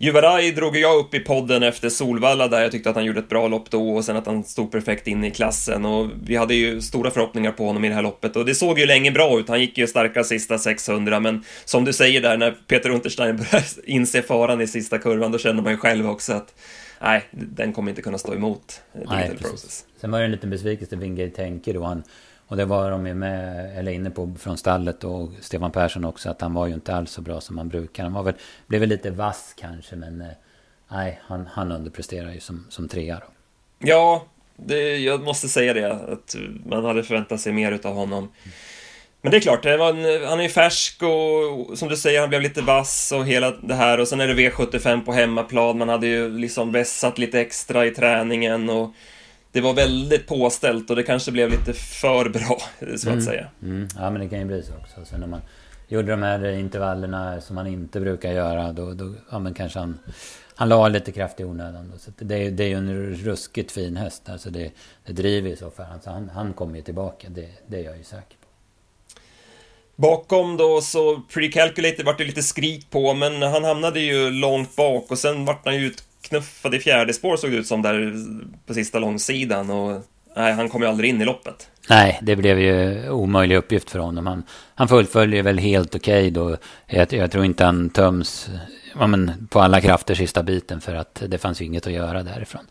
Juvaraj 0.00 0.52
drog 0.52 0.76
jag 0.76 0.98
upp 0.98 1.14
i 1.14 1.20
podden 1.20 1.62
efter 1.62 1.88
Solvalla 1.88 2.48
där 2.48 2.62
jag 2.62 2.72
tyckte 2.72 2.90
att 2.90 2.96
han 2.96 3.04
gjorde 3.04 3.20
ett 3.20 3.28
bra 3.28 3.48
lopp 3.48 3.70
då 3.70 3.90
och 3.96 4.04
sen 4.04 4.16
att 4.16 4.26
han 4.26 4.44
stod 4.44 4.72
perfekt 4.72 5.06
in 5.06 5.24
i 5.24 5.30
klassen 5.30 5.84
och 5.84 6.10
vi 6.24 6.36
hade 6.36 6.54
ju 6.54 6.80
stora 6.80 7.10
förhoppningar 7.10 7.52
på 7.52 7.66
honom 7.66 7.84
i 7.84 7.88
det 7.88 7.94
här 7.94 8.02
loppet 8.02 8.36
och 8.36 8.44
det 8.44 8.54
såg 8.54 8.78
ju 8.78 8.86
länge 8.86 9.10
bra 9.10 9.38
ut. 9.38 9.48
Han 9.48 9.60
gick 9.60 9.78
ju 9.78 9.86
starka 9.86 10.24
sista 10.24 10.58
600 10.58 11.20
men 11.20 11.44
som 11.64 11.84
du 11.84 11.92
säger 11.92 12.20
där 12.20 12.36
när 12.36 12.50
Peter 12.50 12.90
Unterstein 12.90 13.36
börjar 13.50 13.64
inse 13.84 14.22
faran 14.22 14.60
i 14.60 14.66
sista 14.66 14.98
kurvan 14.98 15.32
då 15.32 15.38
känner 15.38 15.62
man 15.62 15.72
ju 15.72 15.78
själv 15.78 16.10
också 16.10 16.32
att 16.32 16.54
nej, 17.00 17.24
den 17.30 17.72
kommer 17.72 17.90
inte 17.90 18.02
kunna 18.02 18.18
stå 18.18 18.34
emot 18.34 18.82
nej, 18.92 19.36
Process. 19.36 19.86
Sen 19.96 20.10
var 20.10 20.18
det 20.18 20.24
en 20.24 20.30
liten 20.30 20.50
besvikelse 20.50 20.96
Wingate 20.96 21.36
Tänker 21.36 21.74
då. 21.74 21.84
Han, 21.84 22.02
och 22.46 22.56
det 22.56 22.64
var 22.64 22.90
de 22.90 23.06
ju 23.06 23.14
med, 23.14 23.78
eller 23.78 23.92
inne 23.92 24.10
på 24.10 24.34
från 24.38 24.58
stallet 24.58 25.04
och 25.04 25.30
Stefan 25.40 25.72
Persson 25.72 26.04
också, 26.04 26.30
att 26.30 26.40
han 26.40 26.54
var 26.54 26.66
ju 26.66 26.74
inte 26.74 26.94
alls 26.94 27.10
så 27.10 27.20
bra 27.20 27.40
som 27.40 27.58
han 27.58 27.68
brukar. 27.68 28.02
Han 28.02 28.12
var 28.12 28.22
väl, 28.22 28.34
blev 28.66 28.80
väl 28.80 28.88
lite 28.88 29.10
vass 29.10 29.54
kanske, 29.58 29.96
men 29.96 30.20
eh, 30.20 30.26
nej, 30.88 31.20
han, 31.22 31.46
han 31.46 31.72
underpresterar 31.72 32.32
ju 32.32 32.40
som, 32.40 32.66
som 32.68 32.88
trea 32.88 33.14
då. 33.14 33.26
Ja, 33.78 34.26
det, 34.56 34.96
jag 34.96 35.22
måste 35.22 35.48
säga 35.48 35.74
det, 35.74 35.92
att 35.92 36.36
man 36.66 36.84
hade 36.84 37.02
förväntat 37.02 37.40
sig 37.40 37.52
mer 37.52 37.72
utav 37.72 37.94
honom. 37.94 38.18
Mm. 38.18 38.32
Men 39.22 39.30
det 39.30 39.36
är 39.36 39.40
klart, 39.40 39.62
det 39.62 39.72
en, 39.72 40.26
han 40.28 40.38
är 40.38 40.42
ju 40.42 40.48
färsk 40.48 41.02
och 41.02 41.78
som 41.78 41.88
du 41.88 41.96
säger, 41.96 42.20
han 42.20 42.28
blev 42.28 42.42
lite 42.42 42.62
vass 42.62 43.12
och 43.12 43.26
hela 43.26 43.50
det 43.50 43.74
här 43.74 44.00
och 44.00 44.08
sen 44.08 44.20
är 44.20 44.28
det 44.28 44.34
V75 44.34 45.04
på 45.04 45.12
hemmaplan. 45.12 45.78
Man 45.78 45.88
hade 45.88 46.06
ju 46.06 46.38
liksom 46.38 46.72
vässat 46.72 47.18
lite 47.18 47.40
extra 47.40 47.86
i 47.86 47.90
träningen 47.90 48.70
och 48.70 48.92
det 49.52 49.60
var 49.60 49.74
väldigt 49.74 50.26
påställt 50.26 50.90
och 50.90 50.96
det 50.96 51.02
kanske 51.02 51.32
blev 51.32 51.50
lite 51.50 51.72
för 51.72 52.28
bra, 52.28 52.58
så 52.96 53.08
att 53.08 53.12
mm. 53.12 53.20
säga. 53.20 53.46
Mm. 53.62 53.88
Ja, 53.96 54.10
men 54.10 54.20
det 54.20 54.28
kan 54.28 54.38
ju 54.38 54.44
bli 54.44 54.62
så 54.62 54.72
också. 54.72 55.04
Sen 55.04 55.20
när 55.20 55.26
man 55.26 55.40
gjorde 55.88 56.10
de 56.10 56.22
här 56.22 56.48
intervallerna 56.48 57.40
som 57.40 57.54
man 57.54 57.66
inte 57.66 58.00
brukar 58.00 58.32
göra, 58.32 58.72
då, 58.72 58.92
då 58.92 59.14
ja, 59.30 59.38
men 59.38 59.54
kanske 59.54 59.78
han, 59.78 59.98
han 60.54 60.68
la 60.68 60.88
lite 60.88 61.12
kraft 61.12 61.40
i 61.40 61.44
onödan. 61.44 61.90
Då. 61.92 61.98
Så 61.98 62.10
det, 62.18 62.50
det 62.50 62.64
är 62.64 62.68
ju 62.68 62.74
en 62.74 63.14
ruskigt 63.14 63.72
fin 63.72 63.96
häst. 63.96 64.28
Alltså 64.28 64.50
det, 64.50 64.72
det 65.06 65.12
driver 65.12 65.50
i 65.50 65.56
så 65.56 65.70
fall. 65.70 65.86
Alltså 65.92 66.10
han, 66.10 66.28
han 66.28 66.52
kommer 66.52 66.76
ju 66.76 66.82
tillbaka, 66.82 67.28
det, 67.30 67.48
det 67.66 67.78
är 67.78 67.84
jag 67.84 67.98
ju 67.98 68.04
säker 68.04 68.36
på. 68.37 68.37
Bakom 70.00 70.56
då 70.56 70.80
så 70.80 71.22
Precalculated 71.34 72.06
vart 72.06 72.18
det 72.18 72.24
lite 72.24 72.42
skrik 72.42 72.90
på, 72.90 73.14
men 73.14 73.42
han 73.42 73.64
hamnade 73.64 74.00
ju 74.00 74.30
långt 74.30 74.76
bak 74.76 75.10
och 75.10 75.18
sen 75.18 75.44
vart 75.44 75.64
han 75.64 75.74
ju 75.74 75.86
utknuffad 75.86 76.74
i 76.74 76.78
fjärde 76.78 77.14
spår 77.14 77.36
såg 77.36 77.50
det 77.50 77.56
ut 77.56 77.66
som 77.66 77.82
där 77.82 78.14
på 78.66 78.74
sista 78.74 78.98
långsidan 78.98 79.70
och 79.70 80.02
nej, 80.36 80.52
han 80.52 80.68
kom 80.68 80.82
ju 80.82 80.88
aldrig 80.88 81.10
in 81.10 81.22
i 81.22 81.24
loppet. 81.24 81.70
Nej, 81.90 82.18
det 82.22 82.36
blev 82.36 82.60
ju 82.60 83.10
omöjlig 83.10 83.56
uppgift 83.56 83.90
för 83.90 83.98
honom. 83.98 84.26
Han, 84.26 84.42
han 84.74 84.88
fullföljer 84.88 85.42
väl 85.42 85.58
helt 85.58 85.94
okej 85.94 86.18
okay 86.18 86.30
då. 86.30 86.56
Jag, 86.86 87.12
jag, 87.12 87.30
tror 87.30 87.44
inte 87.44 87.64
han 87.64 87.90
töms 87.90 88.50
ja, 88.98 89.06
men, 89.06 89.48
på 89.50 89.60
alla 89.60 89.80
krafter 89.80 90.14
sista 90.14 90.42
biten 90.42 90.80
för 90.80 90.94
att 90.94 91.22
det 91.26 91.38
fanns 91.38 91.60
ju 91.60 91.64
inget 91.64 91.86
att 91.86 91.92
göra 91.92 92.22
därifrån. 92.22 92.66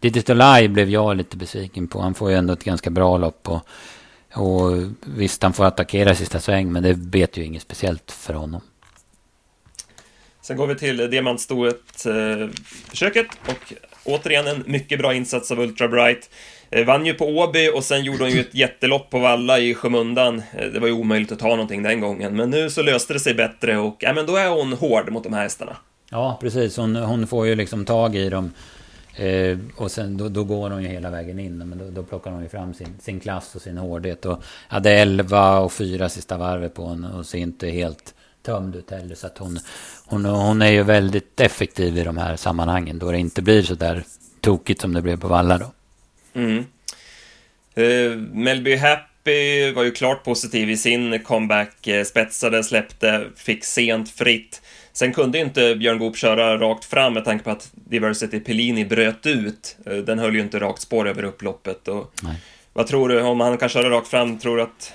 Digital 0.00 0.40
Eye 0.40 0.68
blev 0.68 0.90
jag 0.90 1.16
lite 1.16 1.36
besviken 1.36 1.88
på. 1.88 2.00
Han 2.00 2.14
får 2.14 2.30
ju 2.30 2.36
ändå 2.36 2.52
ett 2.52 2.64
ganska 2.64 2.90
bra 2.90 3.18
lopp 3.18 3.48
och 3.48 3.68
och 4.38 4.82
visst, 5.00 5.42
han 5.42 5.52
får 5.52 5.64
attackera 5.64 6.14
sista 6.14 6.40
sväng, 6.40 6.72
men 6.72 6.82
det 6.82 6.94
vet 6.98 7.36
ju 7.36 7.44
inget 7.44 7.62
speciellt 7.62 8.12
för 8.12 8.34
honom. 8.34 8.60
Sen 10.40 10.56
går 10.56 10.66
vi 10.66 10.74
till 10.74 11.10
diamantstoet-försöket 11.10 13.26
eh, 13.26 13.50
och 13.50 13.72
återigen 14.04 14.46
en 14.46 14.64
mycket 14.66 14.98
bra 14.98 15.14
insats 15.14 15.50
av 15.50 15.60
Ultra 15.60 15.88
Bright. 15.88 16.30
Eh, 16.70 16.86
vann 16.86 17.06
ju 17.06 17.14
på 17.14 17.26
Åby 17.26 17.70
och 17.74 17.84
sen 17.84 18.04
gjorde 18.04 18.24
hon 18.24 18.30
ju 18.30 18.40
ett 18.40 18.54
jättelopp 18.54 19.10
på 19.10 19.18
Valla 19.18 19.58
i 19.58 19.74
skymundan. 19.74 20.42
Eh, 20.52 20.66
det 20.66 20.80
var 20.80 20.86
ju 20.86 20.92
omöjligt 20.92 21.32
att 21.32 21.38
ta 21.38 21.48
någonting 21.48 21.82
den 21.82 22.00
gången, 22.00 22.36
men 22.36 22.50
nu 22.50 22.70
så 22.70 22.82
löste 22.82 23.12
det 23.12 23.20
sig 23.20 23.34
bättre 23.34 23.78
och 23.78 23.96
ja, 23.98 24.12
men 24.12 24.26
då 24.26 24.36
är 24.36 24.48
hon 24.48 24.72
hård 24.72 25.12
mot 25.12 25.24
de 25.24 25.32
här 25.32 25.42
hästarna. 25.42 25.76
Ja, 26.10 26.38
precis. 26.40 26.76
Hon, 26.76 26.96
hon 26.96 27.26
får 27.26 27.46
ju 27.46 27.54
liksom 27.54 27.84
tag 27.84 28.16
i 28.16 28.28
dem 28.28 28.52
Eh, 29.18 29.58
och 29.76 29.90
sen 29.90 30.16
då, 30.16 30.28
då, 30.28 30.44
går 30.44 30.70
hon 30.70 30.82
ju 30.82 30.88
hela 30.88 31.10
vägen 31.10 31.38
in. 31.38 31.58
Men 31.58 31.78
då, 31.78 31.90
då 31.90 32.02
plockar 32.02 32.30
hon 32.30 32.42
ju 32.42 32.48
fram 32.48 32.74
sin, 32.74 32.98
sin 33.00 33.20
klass 33.20 33.54
och 33.54 33.62
sin 33.62 33.78
hårdhet. 33.78 34.26
Och 34.26 34.42
hade 34.68 34.90
11 34.90 35.58
och 35.58 35.72
4 35.72 36.08
sista 36.08 36.36
varvet 36.36 36.74
på 36.74 36.88
henne. 36.88 37.08
Och 37.12 37.26
ser 37.26 37.38
inte 37.38 37.68
helt 37.68 38.14
tömd 38.42 38.76
ut 38.76 38.90
heller. 38.90 39.14
Så 39.14 39.26
att 39.26 39.38
hon, 39.38 39.58
hon, 40.06 40.24
hon 40.24 40.62
är 40.62 40.70
ju 40.70 40.82
väldigt 40.82 41.40
effektiv 41.40 41.98
i 41.98 42.04
de 42.04 42.16
här 42.16 42.36
sammanhangen. 42.36 42.98
Då 42.98 43.10
det 43.10 43.18
inte 43.18 43.42
blir 43.42 43.62
så 43.62 43.74
där 43.74 44.02
tokigt 44.40 44.80
som 44.80 44.92
det 44.92 45.02
blev 45.02 45.20
på 45.20 45.28
Valla 45.28 45.58
då. 45.58 45.72
Mm. 46.34 46.64
Uh, 47.78 48.16
Melby 48.16 48.76
Happy 48.76 49.72
var 49.72 49.82
ju 49.82 49.90
klart 49.90 50.24
positiv 50.24 50.70
i 50.70 50.76
sin 50.76 51.22
comeback. 51.22 51.86
Eh, 51.86 52.04
spetsade, 52.04 52.64
släppte, 52.64 53.26
fick 53.36 53.64
sent 53.64 54.10
fritt. 54.10 54.62
Sen 54.98 55.12
kunde 55.12 55.38
inte 55.38 55.74
Björn 55.74 55.98
Goop 55.98 56.16
köra 56.16 56.58
rakt 56.58 56.84
fram 56.84 57.14
med 57.14 57.24
tanke 57.24 57.44
på 57.44 57.50
att 57.50 57.70
Diversity 57.72 58.40
Pellini 58.40 58.84
bröt 58.84 59.26
ut. 59.26 59.76
Eh, 59.86 59.96
den 59.96 60.18
höll 60.18 60.34
ju 60.34 60.40
inte 60.40 60.58
rakt 60.58 60.82
spår 60.82 61.08
över 61.08 61.22
upploppet. 61.22 61.88
Och 61.88 62.12
vad 62.72 62.86
tror 62.86 63.08
du, 63.08 63.22
om 63.22 63.40
han 63.40 63.58
kan 63.58 63.68
köra 63.68 63.90
rakt 63.90 64.08
fram, 64.08 64.38
tror 64.38 64.56
du 64.56 64.62
att 64.62 64.92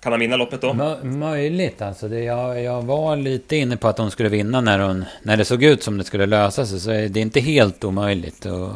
kan 0.00 0.12
han 0.12 0.20
vinna 0.20 0.36
loppet 0.36 0.60
då? 0.60 0.74
Mö 0.74 1.04
möjligt 1.04 1.82
alltså. 1.82 2.08
Det, 2.08 2.20
jag, 2.20 2.62
jag 2.62 2.82
var 2.82 3.16
lite 3.16 3.56
inne 3.56 3.76
på 3.76 3.88
att 3.88 3.98
hon 3.98 4.10
skulle 4.10 4.28
vinna 4.28 4.60
när, 4.60 4.78
hon, 4.78 5.04
när 5.22 5.36
det 5.36 5.44
såg 5.44 5.62
ut 5.62 5.82
som 5.82 5.98
det 5.98 6.04
skulle 6.04 6.26
lösa 6.26 6.66
sig. 6.66 6.80
Så 6.80 6.90
är 6.90 7.08
det 7.08 7.20
inte 7.20 7.40
helt 7.40 7.84
omöjligt. 7.84 8.46
Och, 8.46 8.70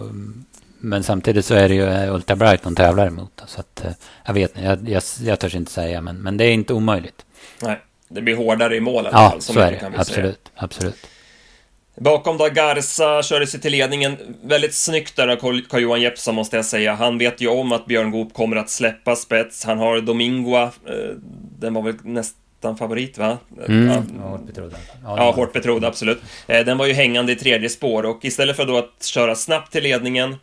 men 0.78 1.02
samtidigt 1.02 1.44
så 1.44 1.54
är 1.54 1.68
det 1.68 1.74
ju 1.74 2.14
Ultra 2.14 2.36
Bright 2.36 2.64
hon 2.64 2.74
tävlar 2.74 3.06
emot. 3.06 3.42
Så 3.46 3.60
att, 3.60 3.84
eh, 3.84 3.92
jag 4.26 4.34
vet 4.34 4.52
jag, 4.62 4.88
jag, 4.88 5.02
jag 5.22 5.38
törs 5.38 5.54
inte 5.54 5.72
säga. 5.72 6.00
Men, 6.00 6.16
men 6.16 6.36
det 6.36 6.44
är 6.44 6.52
inte 6.52 6.74
omöjligt. 6.74 7.26
Nej 7.62 7.80
det 8.10 8.22
blir 8.22 8.36
hårdare 8.36 8.76
i 8.76 8.80
mål 8.80 9.04
i 9.04 9.08
alla 9.08 9.30
fall. 9.30 9.40
så 9.40 9.60
är 9.60 9.70
det. 9.70 9.92
Absolut, 9.96 10.24
säga. 10.24 10.36
absolut. 10.54 11.06
Bakom 11.96 12.38
då 12.38 12.48
Garza 12.48 13.22
körde 13.22 13.46
sig 13.46 13.60
till 13.60 13.72
ledningen. 13.72 14.16
Väldigt 14.42 14.74
snyggt 14.74 15.16
där 15.16 15.28
av 15.28 15.36
Carl-Johan 15.36 16.00
Jeppsson 16.00 16.34
måste 16.34 16.56
jag 16.56 16.64
säga. 16.64 16.94
Han 16.94 17.18
vet 17.18 17.40
ju 17.40 17.48
om 17.48 17.72
att 17.72 17.86
Björn 17.86 18.10
Goop 18.10 18.34
kommer 18.34 18.56
att 18.56 18.70
släppa 18.70 19.16
spets. 19.16 19.64
Han 19.64 19.78
har 19.78 20.00
Domingoa. 20.00 20.62
Eh, 20.62 21.16
den 21.58 21.74
var 21.74 21.82
väl 21.82 21.94
nästan 22.02 22.76
favorit 22.76 23.18
va? 23.18 23.38
Mm. 23.68 24.04
Ja, 24.18 24.28
hårt 24.28 24.46
betrodd. 24.46 24.74
Ja, 25.04 25.16
ja 25.16 25.30
hårt 25.30 25.52
betrodd, 25.52 25.84
absolut. 25.84 26.22
Eh, 26.46 26.64
den 26.64 26.78
var 26.78 26.86
ju 26.86 26.92
hängande 26.92 27.32
i 27.32 27.36
tredje 27.36 27.68
spår 27.68 28.06
och 28.06 28.24
istället 28.24 28.56
för 28.56 28.66
då 28.66 28.78
att 28.78 29.04
köra 29.04 29.34
snabbt 29.34 29.72
till 29.72 29.82
ledningen 29.82 30.36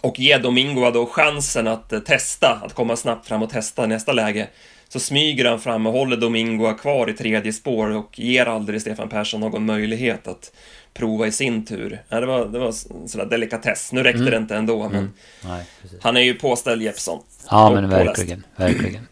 och 0.00 0.18
ge 0.18 0.38
Domingoa 0.38 0.90
då 0.90 1.06
chansen 1.06 1.66
att 1.66 1.92
eh, 1.92 2.00
testa, 2.00 2.60
att 2.64 2.74
komma 2.74 2.96
snabbt 2.96 3.28
fram 3.28 3.42
och 3.42 3.50
testa 3.50 3.86
nästa 3.86 4.12
läge 4.12 4.48
så 4.92 5.00
smyger 5.00 5.44
han 5.44 5.60
fram 5.60 5.86
och 5.86 5.92
håller 5.92 6.16
Domingo 6.16 6.74
kvar 6.74 7.10
i 7.10 7.12
tredje 7.12 7.52
spår 7.52 7.90
och 7.90 8.18
ger 8.18 8.46
aldrig 8.46 8.80
Stefan 8.80 9.08
Persson 9.08 9.40
någon 9.40 9.66
möjlighet 9.66 10.28
att 10.28 10.52
prova 10.94 11.26
i 11.26 11.32
sin 11.32 11.64
tur. 11.64 12.02
Ja, 12.08 12.20
det 12.20 12.26
var, 12.26 12.46
det 12.46 12.58
var 12.58 12.66
en 12.66 13.08
sån 13.08 13.18
där 13.18 13.26
delikatess. 13.26 13.92
Nu 13.92 14.02
räckte 14.02 14.20
mm. 14.20 14.30
det 14.30 14.36
inte 14.36 14.56
ändå, 14.56 14.78
men 14.78 14.98
mm. 14.98 15.12
Nej, 15.44 15.64
han 16.00 16.16
är 16.16 16.20
ju 16.20 16.34
påställd 16.34 16.82
Jeppsson. 16.82 17.22
Ja, 17.50 17.70
men 17.74 17.88
verkligen, 17.88 18.44
verkligen. 18.56 19.06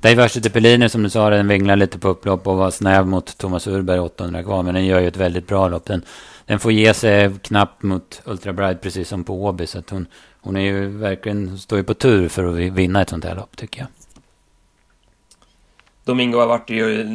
Diversity 0.00 0.50
Pellini 0.50 0.88
som 0.88 1.02
du 1.02 1.10
sa, 1.10 1.30
den 1.30 1.48
vinglar 1.48 1.76
lite 1.76 1.98
på 1.98 2.08
upplopp 2.08 2.46
och 2.46 2.56
var 2.56 2.70
snäv 2.70 3.06
mot 3.06 3.38
Thomas 3.38 3.66
Urberg 3.66 3.98
800 3.98 4.42
kvar. 4.42 4.62
Men 4.62 4.74
den 4.74 4.86
gör 4.86 5.00
ju 5.00 5.08
ett 5.08 5.16
väldigt 5.16 5.46
bra 5.46 5.68
lopp. 5.68 5.84
Den, 5.84 6.02
den 6.46 6.60
får 6.60 6.72
ge 6.72 6.94
sig 6.94 7.30
knappt 7.42 7.82
mot 7.82 8.22
Ultra 8.24 8.52
Bride 8.52 8.78
precis 8.82 9.08
som 9.08 9.24
på 9.24 9.44
Åby. 9.44 9.66
Så 9.66 9.78
att 9.78 9.90
hon, 9.90 10.06
hon 10.40 10.56
är 10.56 10.60
ju 10.60 10.88
verkligen, 10.88 11.58
står 11.58 11.78
ju 11.78 11.84
på 11.84 11.94
tur 11.94 12.28
för 12.28 12.44
att 12.44 12.72
vinna 12.72 13.02
ett 13.02 13.08
sånt 13.08 13.24
här 13.24 13.34
lopp 13.34 13.56
tycker 13.56 13.80
jag. 13.80 13.88
Domingo 16.04 16.38
har 16.38 16.46
varit 16.46 16.70
ju, 16.70 17.06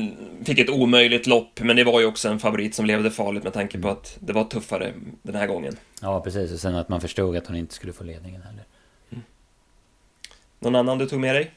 fick 0.43 0.60
ett 0.60 0.69
omöjligt 0.69 1.27
lopp, 1.27 1.60
men 1.62 1.75
det 1.75 1.84
var 1.84 2.00
ju 2.00 2.05
också 2.05 2.29
en 2.29 2.39
favorit 2.39 2.75
som 2.75 2.86
levde 2.86 3.12
farligt 3.12 3.43
med 3.43 3.53
tanke 3.53 3.79
på 3.79 3.89
att 3.89 4.17
det 4.19 4.34
var 4.34 4.43
tuffare 4.43 4.93
den 5.22 5.36
här 5.36 5.48
gången. 5.48 5.77
Ja, 6.01 6.22
precis. 6.22 6.51
Och 6.51 6.60
sen 6.60 6.75
att 6.75 6.89
man 6.89 7.01
förstod 7.01 7.38
att 7.38 7.48
hon 7.48 7.55
inte 7.55 7.74
skulle 7.74 7.93
få 7.93 8.03
ledningen 8.03 8.41
heller. 8.41 8.63
Mm. 9.10 9.24
Någon 10.60 10.75
annan 10.75 10.98
du 10.98 11.05
tog 11.05 11.19
med 11.19 11.36
dig? 11.36 11.51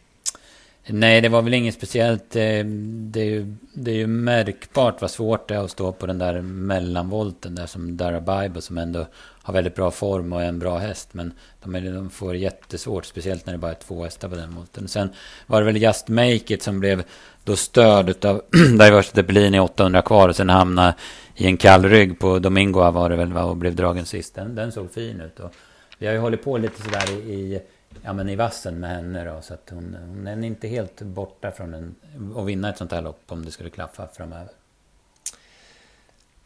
Nej, 0.86 1.20
det 1.20 1.28
var 1.28 1.42
väl 1.42 1.54
inget 1.54 1.74
speciellt. 1.74 2.36
Eh, 2.36 2.64
det 2.64 3.20
är 3.20 3.24
ju, 3.24 3.54
det 3.74 3.90
är 3.90 3.94
ju 3.94 4.06
märkbart 4.06 5.00
vad 5.00 5.10
svårt 5.10 5.48
det 5.48 5.54
är 5.54 5.58
att 5.58 5.70
stå 5.70 5.92
på 5.92 6.06
den 6.06 6.18
där 6.18 6.40
mellanvolten 6.40 7.54
där 7.54 7.66
som 7.66 7.96
Darabibo 7.96 8.60
som 8.60 8.78
ändå 8.78 9.06
har 9.42 9.54
väldigt 9.54 9.74
bra 9.74 9.90
form 9.90 10.32
och 10.32 10.42
är 10.42 10.46
en 10.46 10.58
bra 10.58 10.78
häst. 10.78 11.08
Men 11.12 11.32
de, 11.62 11.74
är, 11.74 11.80
de 11.80 12.10
får 12.10 12.36
jättesvårt, 12.36 13.04
speciellt 13.04 13.46
när 13.46 13.52
det 13.52 13.58
bara 13.58 13.70
är 13.70 13.76
två 13.86 14.04
hästar 14.04 14.28
på 14.28 14.34
den 14.34 14.54
volten. 14.54 14.88
Sen 14.88 15.08
var 15.46 15.60
det 15.60 15.66
väl 15.66 15.82
Just 15.82 16.08
Make 16.08 16.54
It 16.54 16.62
som 16.62 16.80
blev 16.80 17.02
då 17.44 17.56
störd 17.56 18.24
av 18.24 18.42
Diversity 18.78 19.22
Bellini 19.22 19.60
800 19.60 20.02
kvar 20.02 20.28
och 20.28 20.36
sen 20.36 20.48
hamnade 20.48 20.94
i 21.36 21.46
en 21.46 21.56
kall 21.56 21.84
rygg 21.84 22.18
på 22.18 22.38
Domingo 22.38 22.90
var 22.90 23.10
det 23.10 23.16
väl 23.16 23.32
va, 23.32 23.44
och 23.44 23.56
blev 23.56 23.76
dragen 23.76 24.06
sist. 24.06 24.34
Den, 24.34 24.54
den 24.54 24.72
såg 24.72 24.92
fin 24.92 25.20
ut. 25.20 25.40
Och 25.40 25.52
vi 25.98 26.06
har 26.06 26.12
ju 26.12 26.20
hållit 26.20 26.44
på 26.44 26.58
lite 26.58 26.82
sådär 26.82 27.10
i, 27.10 27.32
i 27.32 27.60
ja, 28.02 28.12
men 28.12 28.28
i 28.28 28.36
vassen 28.36 28.80
med 28.80 28.90
henne 28.90 29.24
då. 29.24 29.42
Så 29.42 29.54
att 29.54 29.70
hon, 29.70 29.96
hon 30.08 30.26
är 30.26 30.46
inte 30.46 30.68
helt 30.68 31.02
borta 31.02 31.50
från 31.50 31.74
en, 31.74 31.94
att 32.36 32.46
vinna 32.46 32.68
ett 32.68 32.78
sånt 32.78 32.92
här 32.92 33.02
lopp 33.02 33.22
om 33.26 33.44
det 33.44 33.50
skulle 33.50 33.70
klaffa 33.70 34.08
framöver. 34.08 34.50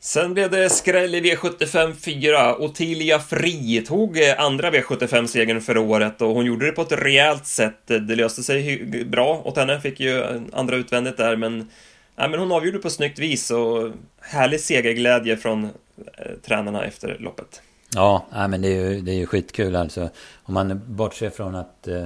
Sen 0.06 0.34
blev 0.34 0.50
det 0.50 0.70
skräll 0.70 1.14
i 1.14 1.20
V75 1.20 1.94
4. 1.94 2.56
Ottilia 2.56 3.18
Fri 3.18 3.84
tog 3.86 4.18
eh, 4.18 4.40
andra 4.40 4.70
V75-segern 4.70 5.60
för 5.60 5.78
året 5.78 6.22
och 6.22 6.28
hon 6.28 6.46
gjorde 6.46 6.66
det 6.66 6.72
på 6.72 6.82
ett 6.82 6.92
rejält 6.92 7.46
sätt. 7.46 7.86
Det 7.86 8.16
löste 8.16 8.42
sig 8.42 8.84
bra 9.04 9.42
åt 9.44 9.56
henne, 9.56 9.80
fick 9.80 10.00
ju 10.00 10.24
andra 10.52 10.76
utvändigt 10.76 11.16
där, 11.16 11.36
men, 11.36 11.70
ja, 12.16 12.28
men 12.28 12.40
hon 12.40 12.52
avgjorde 12.52 12.78
på 12.78 12.90
snyggt 12.90 13.18
vis 13.18 13.50
och 13.50 13.90
härlig 14.20 14.60
segerglädje 14.60 15.36
från 15.36 15.64
eh, 15.64 15.70
tränarna 16.46 16.84
efter 16.84 17.16
loppet. 17.20 17.62
Ja, 17.94 18.26
men 18.32 18.62
det 18.62 18.68
är 18.68 18.90
ju, 18.90 19.00
det 19.00 19.12
är 19.12 19.16
ju 19.16 19.26
skitkul 19.26 19.76
alltså. 19.76 20.08
Om 20.42 20.54
man 20.54 20.82
bortser 20.86 21.30
från 21.30 21.54
att, 21.54 21.88
eh, 21.88 22.04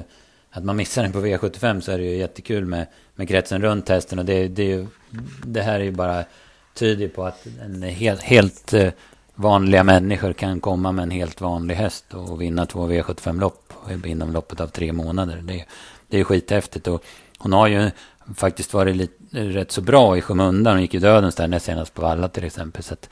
att 0.50 0.64
man 0.64 0.76
missar 0.76 1.02
den 1.02 1.12
på 1.12 1.20
V75 1.26 1.80
så 1.80 1.92
är 1.92 1.98
det 1.98 2.04
ju 2.04 2.16
jättekul 2.16 2.66
med, 2.66 2.86
med 3.14 3.28
kretsen 3.28 3.62
runt 3.62 3.88
hästen. 3.88 4.18
Och 4.18 4.24
det, 4.24 4.48
det, 4.48 4.62
är 4.62 4.66
ju, 4.66 4.86
det 5.46 5.62
här 5.62 5.80
är 5.80 5.84
ju 5.84 5.92
bara 5.92 6.24
tyder 6.74 7.08
på 7.08 7.24
att 7.24 7.46
en 7.62 7.82
helt, 7.82 8.22
helt 8.22 8.74
vanliga 9.34 9.84
människor 9.84 10.32
kan 10.32 10.60
komma 10.60 10.92
med 10.92 11.02
en 11.02 11.10
helt 11.10 11.40
vanlig 11.40 11.74
häst 11.74 12.14
och 12.14 12.42
vinna 12.42 12.66
två 12.66 12.88
V75-lopp 12.88 13.72
inom 14.04 14.32
loppet 14.32 14.60
av 14.60 14.66
tre 14.66 14.92
månader. 14.92 15.40
Det, 15.42 15.64
det 16.08 16.20
är 16.20 16.24
skithäftigt. 16.24 16.86
Och 16.86 17.04
hon 17.38 17.52
har 17.52 17.66
ju 17.66 17.90
faktiskt 18.36 18.74
varit 18.74 18.96
lite, 18.96 19.14
rätt 19.30 19.72
så 19.72 19.80
bra 19.80 20.16
i 20.16 20.20
skymundan. 20.20 20.74
Hon 20.74 20.82
gick 20.82 20.94
ju 20.94 21.00
dödens 21.00 21.34
där 21.34 21.48
näst 21.48 21.66
senast 21.66 21.94
på 21.94 22.02
Valla 22.02 22.28
till 22.28 22.44
exempel. 22.44 22.82
Så 22.82 22.94
att, 22.94 23.08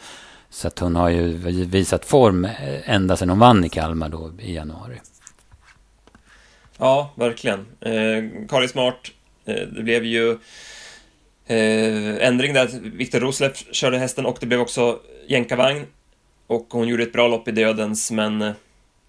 så 0.50 0.68
att 0.68 0.78
hon 0.78 0.96
har 0.96 1.08
ju 1.08 1.32
visat 1.64 2.04
form 2.04 2.48
ända 2.84 3.16
sedan 3.16 3.28
hon 3.28 3.38
vann 3.38 3.64
i 3.64 3.68
Kalmar 3.68 4.08
då 4.08 4.32
i 4.38 4.54
januari. 4.54 5.00
Ja, 6.78 7.12
verkligen. 7.14 7.66
Eh, 7.80 8.46
Kari 8.48 8.68
Smart, 8.68 9.10
eh, 9.44 9.54
det 9.54 9.82
blev 9.82 10.04
ju 10.04 10.38
Eh, 11.48 12.26
ändring 12.26 12.54
där. 12.54 12.68
Viktor 12.82 13.20
Roslev 13.20 13.52
körde 13.54 13.98
hästen 13.98 14.26
och 14.26 14.36
det 14.40 14.46
blev 14.46 14.60
också 14.60 14.98
jänkarvagn. 15.26 15.86
Och 16.46 16.66
hon 16.70 16.88
gjorde 16.88 17.02
ett 17.02 17.12
bra 17.12 17.28
lopp 17.28 17.48
i 17.48 17.50
dödens, 17.50 18.10
men 18.10 18.42
eh, 18.42 18.52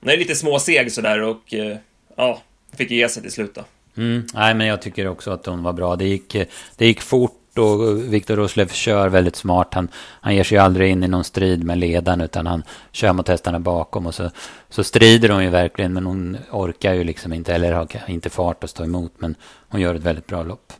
Hon 0.01 0.09
är 0.09 0.17
lite 0.17 0.35
småseg 0.35 0.91
sådär 0.91 1.21
och 1.21 1.53
eh, 1.53 1.77
ja, 2.17 2.41
fick 2.75 2.91
ge 2.91 3.09
sig 3.09 3.21
till 3.23 3.31
slut 3.31 3.55
då. 3.55 3.63
Mm, 3.97 4.25
nej, 4.33 4.53
men 4.53 4.67
jag 4.67 4.81
tycker 4.81 5.07
också 5.07 5.31
att 5.31 5.45
hon 5.45 5.63
var 5.63 5.73
bra. 5.73 5.95
Det 5.95 6.05
gick, 6.05 6.35
det 6.75 6.85
gick 6.85 7.01
fort 7.01 7.35
och 7.57 8.13
Viktor 8.13 8.35
Roslev 8.35 8.67
kör 8.67 9.09
väldigt 9.09 9.35
smart. 9.35 9.73
Han, 9.73 9.89
han 9.95 10.35
ger 10.35 10.43
sig 10.43 10.57
aldrig 10.57 10.91
in 10.91 11.03
i 11.03 11.07
någon 11.07 11.23
strid 11.23 11.63
med 11.63 11.77
ledaren 11.77 12.21
utan 12.21 12.47
han 12.47 12.63
kör 12.91 13.13
mot 13.13 13.27
hästarna 13.27 13.59
bakom 13.59 14.05
och 14.05 14.15
så, 14.15 14.29
så 14.69 14.83
strider 14.83 15.29
hon 15.29 15.43
ju 15.43 15.49
verkligen 15.49 15.93
men 15.93 16.05
hon 16.05 16.37
orkar 16.51 16.93
ju 16.93 17.03
liksom 17.03 17.33
inte 17.33 17.53
eller 17.53 17.71
har 17.71 17.87
inte 18.07 18.29
fart 18.29 18.63
att 18.63 18.69
stå 18.69 18.83
emot 18.83 19.13
men 19.17 19.35
hon 19.69 19.81
gör 19.81 19.95
ett 19.95 20.03
väldigt 20.03 20.27
bra 20.27 20.43
lopp. 20.43 20.73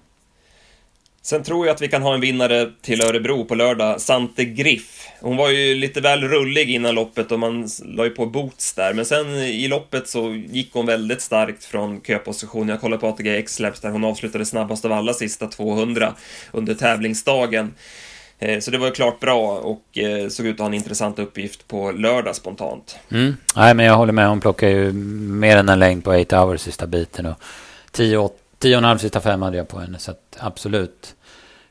Sen 1.22 1.44
tror 1.44 1.68
jag 1.68 1.76
att 1.76 1.82
vi 1.82 1.88
kan 1.88 2.02
ha 2.02 2.14
en 2.14 2.22
vinnare 2.22 2.70
till 2.82 3.02
Örebro 3.02 3.46
på 3.46 3.56
lördag, 3.56 4.02
Sante 4.02 4.46
Griff. 4.46 5.08
Hon 5.22 5.38
var 5.38 5.50
ju 5.50 5.76
lite 5.76 6.02
väl 6.02 6.24
rullig 6.24 6.70
innan 6.70 6.96
loppet 6.96 7.32
och 7.32 7.40
man 7.40 7.68
la 7.84 8.04
ju 8.04 8.10
på 8.10 8.26
boots 8.26 8.74
där, 8.74 8.94
men 8.94 9.06
sen 9.06 9.36
i 9.36 9.68
loppet 9.68 10.08
så 10.08 10.36
gick 10.50 10.74
hon 10.74 10.86
väldigt 10.86 11.22
starkt 11.22 11.66
från 11.66 12.02
köposition. 12.02 12.70
Jag 12.70 12.82
kollade 12.82 13.00
på 13.00 13.08
ATG 13.08 13.38
X-Labs 13.38 13.80
där 13.80 13.90
hon 13.90 14.04
avslutade 14.04 14.46
snabbast 14.46 14.86
av 14.86 14.92
alla 14.92 15.14
sista 15.14 15.48
200 15.48 16.14
under 16.52 16.74
tävlingsdagen. 16.74 17.74
Eh, 18.40 18.60
så 18.60 18.72
det 18.72 18.78
var 18.78 18.88
ju 18.88 18.94
klart 18.94 19.20
bra 19.20 19.58
och 19.58 19.98
eh, 19.98 20.28
såg 20.28 20.46
ut 20.46 20.56
att 20.56 20.60
ha 20.60 20.68
en 20.68 20.74
intressant 20.74 21.20
uppgift 21.20 21.68
på 21.68 21.92
lördag 21.92 22.36
spontant. 22.36 23.00
Mm. 23.12 23.36
Nej, 23.56 23.74
men 23.74 23.86
jag 23.86 23.96
håller 23.96 24.14
med. 24.14 24.30
Hon 24.30 24.40
plockar 24.42 24.68
ju 24.68 24.92
mer 24.94 25.58
än 25.58 25.70
en 25.70 25.80
längd 25.80 26.04
på 26.04 26.12
8 26.12 26.40
hours 26.40 26.62
sista 26.62 26.88
biten 26.88 27.26
och 27.26 27.36
10 27.92 28.18
10 28.60 28.76
och 28.76 28.78
en 28.78 28.84
halv 28.84 28.98
sista 28.98 29.22
fem 29.22 29.42
hade 29.42 29.58
jag 29.58 29.68
på 29.68 29.80
henne. 29.80 30.00
Så 30.00 30.12
att 30.12 30.38
absolut 30.40 31.16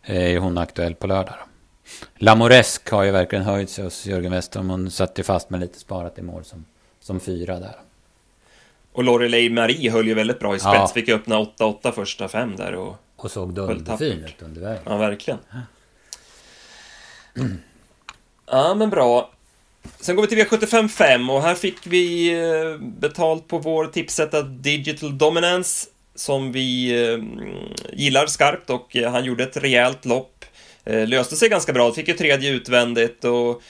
är 0.02 0.38
hon 0.38 0.58
aktuell 0.58 0.94
på 0.94 1.06
lördag. 1.06 1.34
Lamoresk 2.16 2.90
har 2.90 3.02
ju 3.02 3.10
verkligen 3.10 3.44
höjt 3.44 3.70
sig 3.70 3.84
hos 3.84 4.06
Jörgen 4.06 4.32
Westholm. 4.32 4.70
Hon 4.70 4.90
satt 4.90 5.18
ju 5.18 5.22
fast 5.22 5.50
med 5.50 5.60
lite 5.60 5.78
sparat 5.78 6.18
i 6.18 6.22
mål 6.22 6.44
som, 6.44 6.64
som 7.00 7.20
fyra 7.20 7.60
där. 7.60 7.76
Och 8.92 9.04
Lorelei 9.04 9.50
Marie 9.50 9.90
höll 9.90 10.06
ju 10.06 10.14
väldigt 10.14 10.38
bra 10.38 10.56
i 10.56 10.58
spets. 10.58 10.74
Ja. 10.74 10.90
Fick 10.94 11.08
öppna 11.08 11.38
8-8 11.38 11.92
första 11.92 12.28
fem 12.28 12.56
där. 12.56 12.74
Och, 12.74 12.96
och 13.16 13.30
såg 13.30 13.54
dunderfin 13.54 14.24
ut 14.24 14.42
under 14.42 14.60
vägen. 14.60 14.82
Ja, 14.84 14.96
verkligen. 14.96 15.40
Ja, 18.46 18.74
men 18.76 18.90
bra. 18.90 19.30
Sen 20.00 20.16
går 20.16 20.22
vi 20.22 20.28
till 20.28 20.38
V75 20.38 20.88
5 20.88 21.30
och 21.30 21.42
här 21.42 21.54
fick 21.54 21.86
vi 21.86 22.32
eh, 22.32 22.78
betalt 22.80 23.48
på 23.48 23.58
vår 23.58 23.86
tipsetta 23.86 24.42
Digital 24.42 25.18
Dominance 25.18 25.88
som 26.18 26.52
vi 26.52 26.90
eh, 27.04 27.18
gillar 27.92 28.26
skarpt 28.26 28.70
och 28.70 28.96
eh, 28.96 29.10
han 29.10 29.24
gjorde 29.24 29.44
ett 29.44 29.56
rejält 29.56 30.04
lopp. 30.04 30.44
Eh, 30.84 31.06
löste 31.06 31.36
sig 31.36 31.48
ganska 31.48 31.72
bra, 31.72 31.92
fick 31.92 32.08
ju 32.08 32.14
tredje 32.14 32.50
utvändigt 32.50 33.24
och 33.24 33.62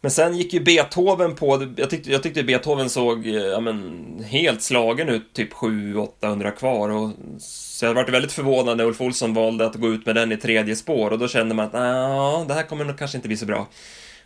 men 0.00 0.10
sen 0.10 0.36
gick 0.36 0.52
ju 0.52 0.60
Beethoven 0.60 1.34
på, 1.34 1.74
jag 1.76 1.90
tyckte, 1.90 2.12
jag 2.12 2.22
tyckte 2.22 2.42
Beethoven 2.42 2.90
såg 2.90 3.26
ja, 3.26 3.60
men, 3.60 4.06
helt 4.26 4.62
slagen 4.62 5.08
ut, 5.08 5.32
typ 5.32 5.52
700-800 5.52 6.50
kvar. 6.50 6.88
Och, 6.88 7.10
så 7.40 7.86
jag 7.86 7.94
varit 7.94 8.08
väldigt 8.08 8.32
förvånad 8.32 8.76
när 8.76 8.84
Ulf 8.84 9.00
Olsson 9.00 9.34
valde 9.34 9.66
att 9.66 9.74
gå 9.74 9.88
ut 9.88 10.06
med 10.06 10.14
den 10.14 10.32
i 10.32 10.36
tredje 10.36 10.76
spår 10.76 11.10
och 11.10 11.18
då 11.18 11.28
kände 11.28 11.54
man 11.54 11.66
att 11.66 11.72
ja, 11.72 12.44
det 12.48 12.54
här 12.54 12.62
kommer 12.62 12.84
nog 12.84 12.98
kanske 12.98 13.18
inte 13.18 13.28
bli 13.28 13.36
så 13.36 13.46
bra. 13.46 13.68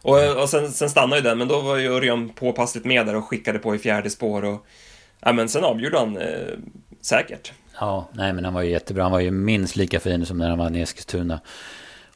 Och, 0.02 0.42
och 0.42 0.48
sen, 0.48 0.72
sen 0.72 0.90
stannade 0.90 1.16
ju 1.16 1.28
den, 1.28 1.38
men 1.38 1.48
då 1.48 1.60
var 1.60 1.76
ju 1.76 1.92
Örjan 1.92 2.28
påpassligt 2.28 2.86
med 2.86 3.06
där 3.06 3.16
och 3.16 3.24
skickade 3.24 3.58
på 3.58 3.74
i 3.74 3.78
fjärde 3.78 4.10
spår. 4.10 4.44
Och, 4.44 4.66
ja, 5.20 5.32
men 5.32 5.48
sen 5.48 5.64
avgjorde 5.64 5.98
han 5.98 6.16
eh, 6.16 6.54
säkert. 7.00 7.52
Ja, 7.80 8.08
nej 8.12 8.32
men 8.32 8.44
han 8.44 8.54
var 8.54 8.62
ju 8.62 8.70
jättebra. 8.70 9.02
Han 9.02 9.12
var 9.12 9.20
ju 9.20 9.30
minst 9.30 9.76
lika 9.76 10.00
fin 10.00 10.26
som 10.26 10.38
när 10.38 10.48
han 10.48 10.58
vann 10.58 10.76
i 10.76 10.80
Eskilstuna. 10.80 11.40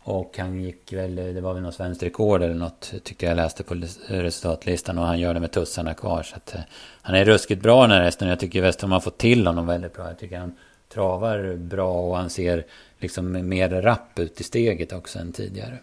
Och 0.07 0.39
han 0.39 0.61
gick 0.61 0.93
väl, 0.93 1.17
det 1.17 1.41
var 1.41 1.55
väl 1.55 1.63
något 1.63 1.75
svenskt 1.75 2.03
rekord 2.03 2.43
eller 2.43 2.55
något, 2.55 2.93
tycker 3.03 3.27
jag 3.27 3.37
läste 3.37 3.63
på 3.63 3.75
resultatlistan. 4.09 4.99
Och 4.99 5.07
han 5.07 5.21
gör 5.21 5.35
det 5.35 5.41
med 5.41 5.51
tussarna 5.51 5.95
kvar. 5.95 6.23
Så 6.23 6.37
att, 6.37 6.55
eh, 6.55 6.61
han 7.03 7.17
är 7.17 7.25
ruskigt 7.25 7.63
bra 7.63 7.83
den 7.83 7.91
här 7.91 8.03
hästen. 8.03 8.29
Jag 8.29 8.41
tycker 8.41 8.63
Westholm 8.63 8.93
har 8.93 9.01
fått 9.01 9.19
till 9.19 9.47
honom 9.47 9.67
väldigt 9.67 9.95
bra. 9.95 10.09
Jag 10.09 10.19
tycker 10.19 10.39
han 10.39 10.57
travar 10.89 11.57
bra 11.57 11.93
och 11.93 12.17
han 12.17 12.31
ser 12.31 12.65
liksom 12.99 13.49
mer 13.49 13.69
rapp 13.69 14.19
ut 14.19 14.41
i 14.41 14.45
steget 14.45 14.93
också 14.93 15.19
än 15.19 15.33
tidigare. 15.33 15.79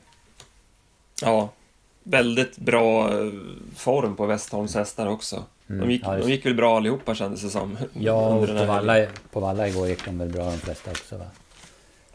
Ja, 1.22 1.50
väldigt 2.04 2.58
bra 2.58 3.10
eh, 3.10 3.32
form 3.76 4.16
på 4.16 4.26
Westholms 4.26 4.76
hästar 4.76 5.08
också. 5.08 5.44
Mm. 5.70 5.82
De, 5.82 5.94
gick, 5.94 6.04
ja, 6.06 6.18
de 6.18 6.32
gick 6.32 6.46
väl 6.46 6.56
bra 6.56 6.78
allihopa 6.78 7.16
kändes 7.16 7.42
det 7.42 7.50
som. 7.50 7.78
Ja, 7.94 8.28
och 8.28 8.48
på 8.48 8.66
Valla, 8.66 9.06
på 9.32 9.40
Valla 9.40 9.68
igår 9.68 9.88
gick 9.88 10.06
de 10.06 10.18
väl 10.18 10.30
bra 10.30 10.46
de 10.46 10.58
flesta 10.58 10.92
också 10.92 11.18
va? 11.18 11.26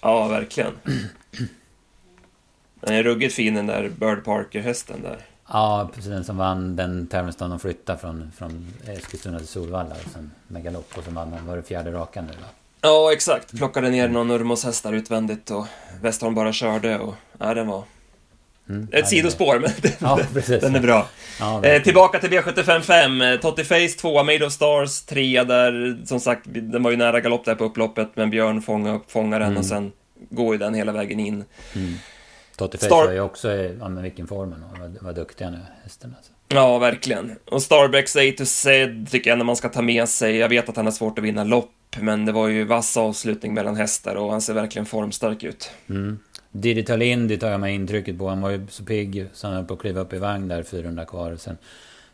Ja, 0.02 0.28
verkligen. 0.28 0.72
Den 2.80 2.94
är 2.94 3.02
ruggigt 3.02 3.34
fin 3.34 3.54
den 3.54 3.66
där 3.66 3.88
Bird 3.88 4.24
Parker-hästen 4.24 5.02
där. 5.02 5.18
Ja, 5.48 5.90
precis 5.94 6.10
den 6.10 6.24
som 6.24 6.36
vann 6.36 6.76
den 6.76 7.06
tävlingsdagen 7.06 7.50
de 7.50 7.58
flyttade 7.58 7.98
från, 7.98 8.32
från 8.36 8.66
Eskilstuna 8.86 9.38
till 9.38 9.48
Solvalla 9.48 9.94
och 9.94 10.10
sen 10.12 10.30
med 10.46 10.64
galopp 10.64 10.98
och 10.98 11.04
så 11.04 11.10
vann 11.10 11.30
den, 11.30 11.46
var 11.46 11.56
det 11.56 11.62
fjärde 11.62 11.92
raka 11.92 12.22
nu 12.22 12.28
va? 12.28 12.46
Ja, 12.80 13.12
exakt. 13.12 13.56
Plockade 13.56 13.90
ner 13.90 14.08
någon 14.08 14.30
Urmos 14.30 14.64
hästar 14.64 14.92
utvändigt 14.92 15.50
och 15.50 15.66
Westholm 16.02 16.34
bara 16.34 16.52
körde 16.52 16.98
och... 16.98 17.14
Ja, 17.38 17.54
den 17.54 17.66
var... 17.66 17.84
Mm, 18.68 18.88
Ett 18.92 19.08
sidospår, 19.08 19.58
men 19.58 19.70
den, 19.82 19.92
ja, 19.98 20.20
den 20.60 20.74
är 20.74 20.80
bra. 20.80 21.08
Ja, 21.40 21.64
eh, 21.64 21.82
tillbaka 21.82 22.18
till 22.18 22.30
V755. 22.30 23.32
Eh, 23.32 23.40
Totti 23.40 23.64
Face 23.64 23.88
2, 23.88 24.22
Made 24.22 24.46
of 24.46 24.52
Stars 24.52 25.02
3 25.02 25.44
där, 25.44 25.98
som 26.04 26.20
sagt, 26.20 26.42
den 26.44 26.82
var 26.82 26.90
ju 26.90 26.96
nära 26.96 27.20
galopp 27.20 27.44
där 27.44 27.54
på 27.54 27.64
upploppet, 27.64 28.08
men 28.14 28.30
Björn 28.30 28.62
fångade 28.62 28.96
upp 28.96 29.10
fångaren 29.10 29.46
mm. 29.46 29.58
och 29.58 29.66
sen 29.66 29.92
går 30.30 30.54
ju 30.54 30.58
den 30.58 30.74
hela 30.74 30.92
vägen 30.92 31.20
in. 31.20 31.44
Mm. 31.74 31.94
Totti 32.56 32.78
Face 32.78 32.86
Star... 32.86 33.06
var 33.06 33.12
ju 33.12 33.20
också, 33.20 33.52
ja 33.52 33.88
men 33.88 34.02
vilken 34.02 34.26
form 34.26 34.52
han 34.52 34.80
var, 34.80 35.04
var 35.04 35.12
duktiga 35.12 35.50
nu, 35.50 35.58
hästen 35.82 36.14
alltså. 36.16 36.32
Ja, 36.48 36.78
verkligen. 36.78 37.36
Och 37.44 37.62
Starbreaks 37.62 38.16
A 38.16 38.20
to 38.38 38.44
Z 38.44 38.70
tycker 39.10 39.30
jag 39.30 39.38
när 39.38 39.44
man 39.44 39.56
ska 39.56 39.68
ta 39.68 39.82
med 39.82 40.08
sig. 40.08 40.36
Jag 40.36 40.48
vet 40.48 40.68
att 40.68 40.76
han 40.76 40.84
har 40.84 40.92
svårt 40.92 41.18
att 41.18 41.24
vinna 41.24 41.44
lopp, 41.44 41.72
men 42.00 42.24
det 42.24 42.32
var 42.32 42.48
ju 42.48 42.64
vass 42.64 42.96
avslutning 42.96 43.54
mellan 43.54 43.76
hästar 43.76 44.14
och 44.14 44.30
han 44.30 44.40
ser 44.40 44.54
verkligen 44.54 44.86
formstark 44.86 45.42
ut. 45.42 45.70
Mm. 45.90 46.18
Digital 46.60 47.02
Indy 47.02 47.38
tar 47.38 47.50
jag 47.50 47.60
mig 47.60 47.74
intrycket 47.74 48.18
på. 48.18 48.28
Han 48.28 48.40
var 48.40 48.50
ju 48.50 48.66
så 48.70 48.84
pigg 48.84 49.26
så 49.32 49.46
han 49.46 49.56
höll 49.56 49.64
på 49.64 49.74
att 49.74 49.80
kliva 49.80 50.00
upp 50.00 50.12
i 50.12 50.18
vagn 50.18 50.48
där 50.48 50.62
400 50.62 51.04
kvar. 51.04 51.36
Sen, 51.36 51.58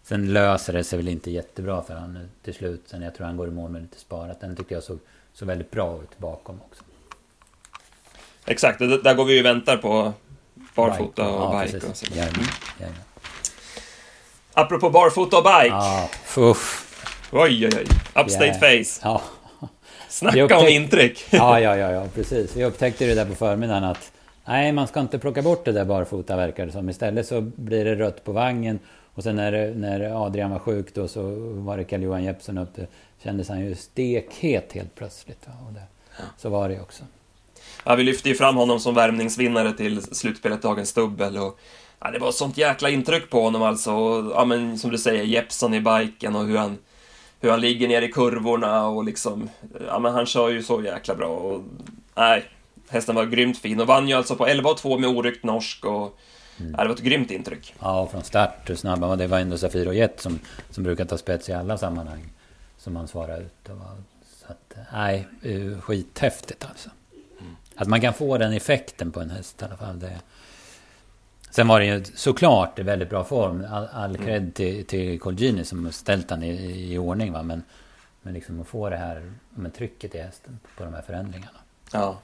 sen 0.03 0.33
löser 0.33 0.73
det 0.73 0.85
sig 0.85 0.97
väl 0.97 1.09
inte 1.09 1.31
jättebra 1.31 1.83
för 1.83 1.95
han 1.95 2.19
till 2.45 2.55
slut. 2.55 2.83
Sen 2.87 3.03
jag 3.03 3.15
tror 3.15 3.27
han 3.27 3.37
går 3.37 3.49
i 3.49 3.51
mål 3.51 3.71
med 3.71 3.83
lite 3.83 3.99
sparat. 3.99 4.41
Den 4.41 4.57
tycker 4.57 4.75
jag 4.75 4.83
såg 4.83 4.99
så 5.33 5.45
väldigt 5.45 5.71
bra 5.71 6.01
ut 6.03 6.19
bakom 6.19 6.61
också. 6.71 6.83
Exakt, 8.47 8.79
där 8.79 9.15
går 9.15 9.25
vi 9.25 9.37
ju 9.37 9.43
väntar 9.43 9.77
på 9.77 10.13
barfota 10.75 11.29
och 11.29 11.55
ja, 11.55 11.65
bike. 11.65 11.87
Och 11.87 11.97
så. 11.97 12.07
Jajamän, 12.15 12.45
jajamän. 12.81 13.01
Apropå 14.55 14.91
barfota 14.91 15.37
och 15.37 15.45
bike. 15.45 15.67
Ja, 15.67 16.09
uff. 16.37 16.89
Oj, 17.33 17.67
oj, 17.67 17.71
oj. 17.77 17.87
Upstate 18.23 18.45
yeah. 18.45 18.61
face. 18.61 19.01
Ja. 19.03 19.23
Snacka 20.09 20.43
upptäck... 20.43 20.59
om 20.59 20.69
intryck! 20.69 21.25
ja, 21.31 21.61
ja, 21.61 21.77
ja, 21.77 21.91
ja, 21.91 22.07
precis. 22.15 22.57
Vi 22.57 22.65
upptäckte 22.65 23.07
det 23.07 23.15
där 23.15 23.25
på 23.25 23.35
förmiddagen 23.35 23.85
att 23.85 24.13
nej, 24.45 24.73
man 24.73 24.87
ska 24.87 25.01
inte 25.01 25.19
plocka 25.19 25.43
bort 25.43 25.65
det 25.65 25.73
där 25.73 25.85
barfota 25.85 26.37
verkar 26.37 26.67
det 26.67 26.73
som. 26.73 26.91
Istället 26.91 27.27
så 27.27 27.41
blir 27.41 27.85
det 27.85 27.95
rött 27.95 28.25
på 28.25 28.33
vagnen. 28.33 28.79
Och 29.15 29.23
sen 29.23 29.37
när, 29.37 29.75
när 29.75 30.27
Adrian 30.27 30.51
var 30.51 30.59
sjuk 30.59 30.95
då 30.95 31.09
så 31.09 31.23
var 31.39 31.77
det 31.77 31.85
Carl-Johan 31.85 32.25
Jeppsson 32.25 32.59
upp. 32.59 32.75
Det 32.75 32.87
kändes 33.23 33.49
han 33.49 33.61
ju 33.61 33.75
stekhet 33.75 34.73
helt 34.73 34.95
plötsligt. 34.95 35.47
Och 35.67 35.73
det, 35.73 35.83
så 36.37 36.49
var 36.49 36.69
det 36.69 36.81
också. 36.81 37.05
Ja, 37.85 37.95
vi 37.95 38.03
lyfte 38.03 38.29
ju 38.29 38.35
fram 38.35 38.57
honom 38.57 38.81
som 38.81 38.95
värmningsvinnare 38.95 39.73
till 39.73 40.03
slutspelet 40.03 40.63
Dagens 40.63 40.93
Dubbel 40.93 41.37
och 41.37 41.59
ja, 42.01 42.11
det 42.11 42.19
var 42.19 42.33
sånt 42.33 42.59
jäkla 42.59 42.91
intryck 42.91 43.31
på 43.31 43.43
honom 43.43 43.63
alltså. 43.63 43.93
Och, 43.93 44.33
ja, 44.33 44.45
men 44.45 44.79
som 44.79 44.91
du 44.91 44.99
säger, 44.99 45.25
Jeppson 45.25 45.75
i 45.75 45.81
biken 45.81 46.37
och 46.37 46.45
hur 46.45 46.57
han, 46.57 46.79
hur 47.41 47.51
han 47.51 47.61
ligger 47.61 47.89
ner 47.89 48.03
i 48.03 48.13
kurvorna 48.13 48.87
och 48.87 49.05
liksom, 49.05 49.49
ja 49.87 49.99
men 49.99 50.13
han 50.13 50.27
kör 50.27 50.49
ju 50.49 50.63
så 50.63 50.83
jäkla 50.83 51.15
bra 51.15 51.29
och 51.29 51.63
nej, 52.15 52.45
hästen 52.93 53.15
var 53.15 53.25
grymt 53.25 53.59
fin 53.59 53.81
och 53.81 53.87
vann 53.87 54.09
ju 54.09 54.15
alltså 54.15 54.37
på 54.37 54.47
11 54.47 54.75
2 54.75 54.99
med 54.99 55.11
oryckt 55.11 55.45
norsk 55.45 55.85
och 55.85 56.19
mm. 56.61 56.75
ja, 56.77 56.83
det 56.83 56.89
var 56.89 56.95
ett 56.95 57.03
grymt 57.03 57.31
intryck. 57.31 57.75
Ja, 57.81 58.07
från 58.07 58.23
start 58.23 58.71
hur 58.71 58.75
snabb 58.77 59.01
han 59.01 59.09
var. 59.09 59.17
Det 59.17 59.27
var 59.27 59.39
ändå 59.39 59.59
Safir 59.59 59.89
och 59.89 59.95
Jet 59.95 60.21
som, 60.21 60.39
som 60.71 60.85
brukar 60.85 61.05
ta 61.05 61.19
spets 61.19 61.49
i 61.49 61.53
alla 61.53 61.79
sammanhang 61.79 62.33
som 62.79 62.97
han 62.97 63.09
svarade 63.09 63.43
ut. 63.43 63.69
Så 64.27 64.53
att, 64.53 64.77
nej, 64.93 65.27
skithäftigt 65.81 66.65
alltså. 66.65 66.91
Mm. 67.41 67.57
Att 67.77 67.89
man 67.89 68.01
kan 68.01 68.15
få 68.15 68.39
den 68.39 68.53
effekten 68.53 69.13
på 69.13 69.21
en 69.21 69.31
häst 69.31 69.63
i 69.63 69.65
alla 69.65 69.77
fall. 69.77 69.99
Det, 69.99 70.21
Sen 71.53 71.69
var 71.69 71.81
det 71.81 71.87
ju 71.87 72.05
såklart 72.05 72.79
i 72.79 72.83
väldigt 72.83 73.11
bra 73.11 73.25
form. 73.25 73.67
All, 73.71 73.89
all 73.93 74.15
mm. 74.15 74.27
cred 74.27 74.55
till, 74.55 74.87
till 74.87 75.21
Colgini 75.21 75.65
som 75.65 75.93
ställt 75.93 76.29
den 76.29 76.43
i, 76.43 76.93
i 76.93 76.99
ordning. 76.99 77.33
Va? 77.33 77.43
Men, 77.43 77.63
men 78.23 78.35
liksom 78.35 78.61
att 78.61 78.67
få 78.67 78.91
det 78.91 78.97
här 78.97 79.33
med 79.51 79.75
trycket 79.75 80.15
i 80.15 80.19
hästen 80.19 80.59
på 80.77 80.85
de 80.85 80.95
här 80.95 81.03
förändringarna. 81.03 81.59
Ja. 81.93 82.19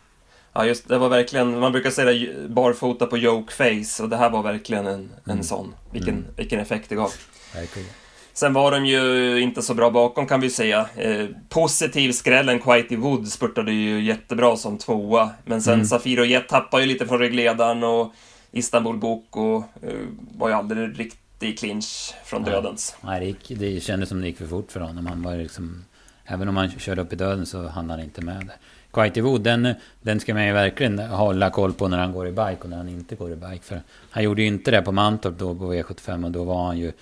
Ja, 0.59 0.67
just 0.67 0.89
det 0.89 0.99
var 0.99 1.09
verkligen, 1.09 1.59
man 1.59 1.73
brukar 1.73 1.91
säga 1.91 2.33
barfota 2.49 3.07
på 3.07 3.17
joke 3.17 3.53
face 3.53 4.03
och 4.03 4.09
det 4.09 4.17
här 4.17 4.31
var 4.31 4.43
verkligen 4.43 4.87
en, 4.87 5.11
en 5.25 5.33
mm. 5.33 5.43
sån. 5.43 5.75
Vilken, 5.93 6.15
mm. 6.15 6.27
vilken 6.37 6.61
effekt 6.61 6.89
det 6.89 6.95
gav. 6.95 7.13
Verkligen. 7.55 7.89
Sen 8.33 8.53
var 8.53 8.71
de 8.71 8.87
ju 8.87 9.41
inte 9.41 9.63
så 9.63 9.75
bra 9.75 9.91
bakom 9.91 10.27
kan 10.27 10.41
vi 10.41 10.51
säga. 10.51 10.89
Eh, 10.97 11.27
positiv 11.49 12.13
skrällen 12.13 12.59
Quitey 12.59 12.97
Wood 12.97 13.29
spurtade 13.29 13.73
ju 13.73 14.05
jättebra 14.05 14.57
som 14.57 14.79
tvåa. 14.79 15.31
Men 15.45 15.63
sen 15.63 15.75
mm. 15.75 15.87
Safir 15.87 16.21
och 16.21 16.27
Jet 16.27 16.49
tappade 16.49 16.83
ju 16.83 16.89
lite 16.89 17.07
från 17.07 17.19
regledaren 17.19 17.85
och 17.85 18.13
Istanbul 18.53 18.97
Boko 18.97 19.65
eh, 19.83 19.93
var 20.37 20.49
ju 20.49 20.55
aldrig 20.55 21.01
riktigt 21.01 21.43
i 21.43 21.53
clinch 21.53 22.15
från 22.25 22.45
dödens. 22.45 22.97
Nej, 23.01 23.21
det, 23.21 23.27
gick, 23.27 23.61
det 23.61 23.81
kändes 23.81 24.09
som 24.09 24.21
det 24.21 24.27
gick 24.27 24.39
för 24.39 24.47
fort 24.47 24.73
för 24.73 24.81
honom. 24.81 25.07
Han 25.07 25.23
var 25.23 25.37
liksom, 25.37 25.85
även 26.29 26.49
om 26.49 26.57
han 26.57 26.71
körde 26.71 27.03
upp 27.03 27.13
i 27.13 27.17
döden 27.17 27.47
så 27.47 27.67
hann 27.67 27.91
han 27.91 28.01
inte 28.01 28.21
med 28.21 28.47
det. 28.47 28.53
Quitey 28.93 29.23
Wood, 29.23 29.41
den, 29.41 29.75
den 30.01 30.21
ska 30.21 30.35
man 30.35 30.47
ju 30.47 30.53
verkligen 30.53 30.99
hålla 30.99 31.51
koll 31.51 31.73
på 31.73 31.89
när 31.89 31.99
han 31.99 32.13
går 32.13 32.27
i 32.27 32.31
bike 32.31 32.59
och 32.61 32.71
när 32.71 32.77
han 32.77 32.89
inte 32.89 33.15
går 33.15 33.33
i 33.33 33.37
bike. 33.37 33.65
För 33.65 33.83
han 34.11 34.23
gjorde 34.23 34.43
ju 34.43 34.49
inte 34.49 34.71
det 34.71 34.83
på 34.83 34.93
Mantorp 34.93 35.39
då 35.39 35.55
på 35.55 35.75
V75 35.75 36.25
och 36.25 36.31
då 36.31 36.45
var 36.45 36.67
han 36.67 36.79
ju 36.79 36.93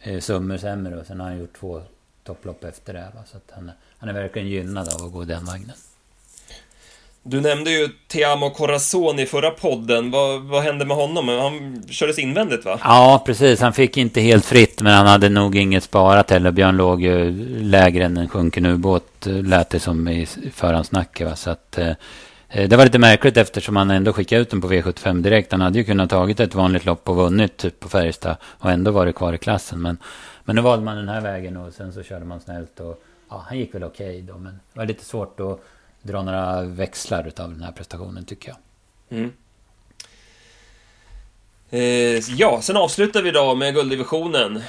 eh, 0.00 0.20
summor 0.20 0.56
sämre. 0.56 0.96
Och 0.96 1.06
sen 1.06 1.20
har 1.20 1.26
han 1.26 1.38
gjort 1.38 1.58
två 1.60 1.82
topplopp 2.24 2.64
efter 2.64 2.92
det. 2.92 3.10
Va? 3.14 3.20
Så 3.26 3.36
att 3.36 3.50
han, 3.54 3.70
han 3.98 4.08
är 4.08 4.12
verkligen 4.12 4.48
gynnad 4.48 4.88
av 4.88 5.06
att 5.06 5.12
gå 5.12 5.24
den 5.24 5.44
vagnen. 5.44 5.76
Du 7.28 7.40
nämnde 7.40 7.70
ju 7.70 7.88
Teamo 8.08 8.50
Corazon 8.50 9.18
i 9.18 9.26
förra 9.26 9.50
podden. 9.50 10.10
Vad, 10.10 10.42
vad 10.42 10.62
hände 10.62 10.84
med 10.84 10.96
honom? 10.96 11.28
Han 11.28 11.82
kördes 11.90 12.18
invändigt 12.18 12.64
va? 12.64 12.78
Ja, 12.82 13.22
precis. 13.26 13.60
Han 13.60 13.72
fick 13.72 13.96
inte 13.96 14.20
helt 14.20 14.44
fritt, 14.44 14.82
men 14.82 14.92
han 14.92 15.06
hade 15.06 15.28
nog 15.28 15.56
inget 15.56 15.84
sparat 15.84 16.30
heller. 16.30 16.50
Björn 16.50 16.76
låg 16.76 17.02
ju 17.02 17.32
lägre 17.62 18.04
än 18.04 18.16
en 18.16 18.28
sjunken 18.28 18.66
ubåt, 18.66 19.26
lät 19.26 19.70
det 19.70 19.80
som 19.80 20.08
i 20.08 20.26
förhandsnacket. 20.54 21.28
Va? 21.28 21.36
Så 21.36 21.50
att, 21.50 21.78
eh, 21.78 21.92
det 22.48 22.76
var 22.76 22.84
lite 22.84 22.98
märkligt 22.98 23.36
eftersom 23.36 23.76
han 23.76 23.90
ändå 23.90 24.12
skickade 24.12 24.42
ut 24.42 24.50
den 24.50 24.60
på 24.60 24.68
V75 24.68 25.22
direkt. 25.22 25.52
Han 25.52 25.60
hade 25.60 25.78
ju 25.78 25.84
kunnat 25.84 26.10
tagit 26.10 26.40
ett 26.40 26.54
vanligt 26.54 26.84
lopp 26.84 27.08
och 27.08 27.16
vunnit 27.16 27.56
typ 27.56 27.80
på 27.80 27.88
Färjestad 27.88 28.36
och 28.42 28.70
ändå 28.70 28.90
varit 28.90 29.16
kvar 29.16 29.32
i 29.32 29.38
klassen. 29.38 29.82
Men, 29.82 29.98
men 30.44 30.56
nu 30.56 30.62
valde 30.62 30.84
man 30.84 30.96
den 30.96 31.08
här 31.08 31.20
vägen 31.20 31.56
och 31.56 31.72
sen 31.72 31.92
så 31.92 32.02
körde 32.02 32.24
man 32.24 32.40
snällt 32.40 32.80
och 32.80 33.02
ja, 33.30 33.44
han 33.48 33.58
gick 33.58 33.74
väl 33.74 33.84
okej 33.84 34.08
okay 34.08 34.22
då. 34.22 34.38
Men 34.38 34.60
det 34.72 34.78
var 34.78 34.86
lite 34.86 35.04
svårt 35.04 35.40
att 35.40 35.60
dra 36.06 36.22
några 36.22 36.62
växlar 36.62 37.32
av 37.36 37.50
den 37.50 37.62
här 37.62 37.72
prestationen 37.72 38.24
tycker 38.24 38.48
jag. 38.48 38.58
Mm. 39.18 39.32
Eh, 41.70 42.22
ja, 42.36 42.60
sen 42.62 42.76
avslutar 42.76 43.22
vi 43.22 43.30
då 43.30 43.54
med 43.54 43.74
gulddivisionen. 43.74 44.62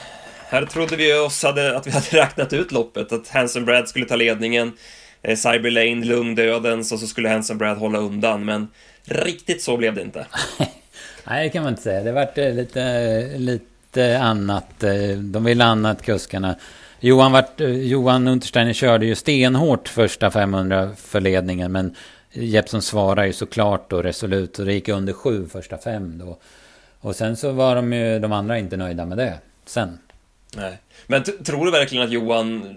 Här 0.49 0.65
trodde 0.65 0.95
vi 0.95 1.13
oss 1.13 1.43
hade, 1.43 1.77
att 1.77 1.87
vi 1.87 1.91
hade 1.91 2.05
räknat 2.05 2.53
ut 2.53 2.71
loppet, 2.71 3.11
att 3.11 3.27
Hanson 3.27 3.65
Brad 3.65 3.89
skulle 3.89 4.05
ta 4.05 4.15
ledningen, 4.15 4.73
eh, 5.21 5.35
Cyber 5.35 5.71
Lane, 5.71 6.05
lugn 6.05 6.35
dödens 6.35 6.91
och 6.91 6.99
så 6.99 7.07
skulle 7.07 7.29
Hanson 7.29 7.57
Brad 7.57 7.77
hålla 7.77 7.99
undan, 7.99 8.45
men 8.45 8.67
riktigt 9.03 9.61
så 9.61 9.77
blev 9.77 9.95
det 9.95 10.01
inte. 10.01 10.25
Nej, 11.23 11.43
det 11.43 11.49
kan 11.49 11.63
man 11.63 11.73
inte 11.73 11.81
säga. 11.81 12.03
Det 12.03 12.11
vart 12.11 12.37
eh, 12.37 12.53
lite, 12.53 13.37
lite 13.37 14.19
annat. 14.19 14.83
Eh, 14.83 15.17
de 15.17 15.43
ville 15.43 15.63
annat, 15.63 16.01
kuskarna. 16.01 16.55
Johan, 16.99 17.31
vart, 17.31 17.61
eh, 17.61 17.69
Johan 17.69 18.27
Untersteiner 18.27 18.73
körde 18.73 19.05
ju 19.05 19.15
stenhårt 19.15 19.87
första 19.87 20.31
500 20.31 20.89
för 20.95 21.21
ledningen. 21.21 21.71
Men 21.71 21.95
Jeppson 22.31 22.81
svarade 22.81 23.27
ju 23.27 23.33
såklart 23.33 23.89
då 23.89 24.01
resolut. 24.01 24.59
Och 24.59 24.65
det 24.65 24.73
gick 24.73 24.89
under 24.89 25.13
sju 25.13 25.47
första 25.47 25.77
fem 25.77 26.17
då. 26.17 26.37
Och 26.99 27.15
sen 27.15 27.37
så 27.37 27.51
var 27.51 27.75
de 27.75 27.93
ju 27.93 28.19
de 28.19 28.31
andra 28.31 28.57
inte 28.57 28.77
nöjda 28.77 29.05
med 29.05 29.17
det. 29.17 29.33
Sen. 29.65 29.99
Nej. 30.55 30.77
Men 31.07 31.23
tror 31.23 31.65
du 31.65 31.71
verkligen 31.71 32.05
att 32.05 32.11
Johan 32.11 32.75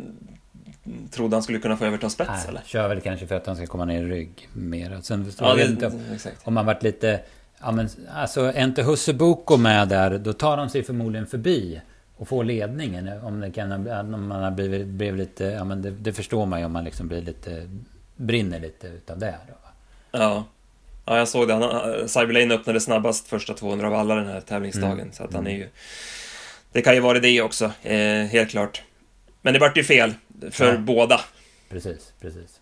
trodde 1.11 1.37
han 1.37 1.43
skulle 1.43 1.59
kunna 1.59 1.77
få 1.77 1.85
överta 1.85 2.11
spets 2.11 2.31
Nej, 2.31 2.49
eller? 2.49 2.63
kör 2.65 2.89
väl 2.89 3.01
kanske 3.01 3.27
för 3.27 3.35
att 3.35 3.47
han 3.47 3.57
ska 3.57 3.67
komma 3.67 3.85
ner 3.85 4.03
i 4.03 4.07
rygg 4.07 4.49
mer. 4.53 4.99
Sen 5.03 5.33
ja, 5.39 5.55
det, 5.55 5.65
inte 5.65 5.87
om, 5.87 6.01
om 6.45 6.55
man 6.55 6.67
varit 6.67 6.83
lite... 6.83 7.21
Ja 7.63 7.73
men 7.73 7.89
alltså, 8.15 8.41
är 8.41 8.65
inte 8.65 8.83
Husse 8.83 9.15
Boko 9.15 9.57
med 9.57 9.89
där, 9.89 10.19
då 10.19 10.33
tar 10.33 10.57
de 10.57 10.69
sig 10.69 10.83
förmodligen 10.83 11.27
förbi 11.27 11.81
och 12.21 12.29
få 12.29 12.43
ledningen. 12.43 13.09
Om, 13.23 13.41
det 13.41 13.51
kan, 13.51 13.73
om 13.89 14.29
man 14.29 14.43
har 14.43 14.51
blivit, 14.51 14.87
blivit 14.87 15.19
lite, 15.19 15.45
ja 15.45 15.65
men 15.65 15.83
det, 15.83 15.91
det, 15.91 16.13
förstår 16.13 16.47
man 16.47 16.59
ju 16.59 16.67
om 16.67 16.73
man 16.73 16.85
liksom 16.85 17.09
blir 17.09 17.23
lite, 17.23 17.71
brinner 18.17 18.61
lite 18.61 18.87
utav 18.87 19.19
det. 19.19 19.35
Då, 19.49 19.55
Ja. 20.19 20.45
Ja, 21.05 21.19
jag 21.19 21.29
såg 21.29 21.49
det. 21.49 21.55
Han, 21.55 22.09
Cyberlane 22.09 22.55
öppnade 22.55 22.81
snabbast 22.81 23.29
första 23.29 23.55
200 23.55 23.87
av 23.87 23.95
alla 23.95 24.15
den 24.15 24.27
här 24.27 24.41
tävlingsdagen. 24.41 25.01
Mm. 25.01 25.13
Så 25.13 25.25
att 25.25 25.35
han 25.35 25.47
är 25.47 25.57
ju... 25.57 25.69
Det 26.73 26.83
kan 26.83 26.95
ju 26.95 27.01
vara 27.01 27.19
det 27.19 27.43
också, 27.43 27.73
eh, 27.83 28.25
helt 28.25 28.51
klart. 28.51 28.83
Men 29.43 29.53
det 29.53 29.59
vart 29.59 29.77
ju 29.77 29.85
fel 29.85 30.15
för 30.51 30.73
ja. 30.73 30.79
båda. 30.79 31.21
Precis, 31.69 32.13
precis. 32.21 32.61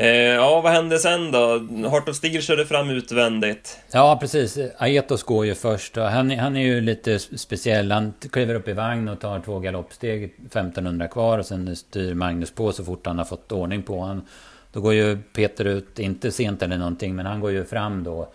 Eh, 0.00 0.08
ja, 0.08 0.60
vad 0.60 0.72
hände 0.72 0.98
sen 0.98 1.32
då? 1.32 1.58
Heart 1.88 2.08
of 2.08 2.16
Steel 2.16 2.42
körde 2.42 2.66
fram 2.66 2.90
utvändigt. 2.90 3.78
Ja, 3.90 4.18
precis. 4.20 4.58
Aetos 4.78 5.22
går 5.22 5.46
ju 5.46 5.54
först. 5.54 5.96
Han, 5.96 6.30
han 6.30 6.56
är 6.56 6.62
ju 6.62 6.80
lite 6.80 7.18
speciell. 7.18 7.92
Han 7.92 8.12
kliver 8.30 8.54
upp 8.54 8.68
i 8.68 8.72
vagn 8.72 9.08
och 9.08 9.20
tar 9.20 9.40
två 9.40 9.58
galoppsteg, 9.58 10.24
1500 10.24 11.08
kvar 11.08 11.38
och 11.38 11.46
sen 11.46 11.76
styr 11.76 12.14
Magnus 12.14 12.50
på 12.50 12.72
så 12.72 12.84
fort 12.84 13.06
han 13.06 13.18
har 13.18 13.24
fått 13.24 13.52
ordning 13.52 13.82
på 13.82 13.98
honom. 13.98 14.26
Då 14.72 14.80
går 14.80 14.94
ju 14.94 15.18
Peter 15.32 15.64
ut, 15.64 15.98
inte 15.98 16.30
sent 16.30 16.62
eller 16.62 16.78
någonting, 16.78 17.14
men 17.14 17.26
han 17.26 17.40
går 17.40 17.50
ju 17.50 17.64
fram 17.64 18.04
då 18.04 18.28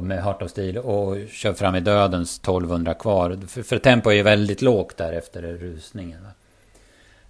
med 0.00 0.22
Heart 0.24 0.42
of 0.42 0.50
Steel 0.50 0.78
och 0.78 1.16
kör 1.30 1.52
fram 1.52 1.74
i 1.74 1.80
dödens 1.80 2.38
1200 2.38 2.94
kvar. 2.94 3.38
För, 3.48 3.62
för 3.62 3.78
tempo 3.78 4.10
är 4.10 4.14
ju 4.14 4.22
väldigt 4.22 4.62
lågt 4.62 4.96
där 4.96 5.12
efter 5.12 5.42
rusningen. 5.42 6.22
Va? 6.22 6.30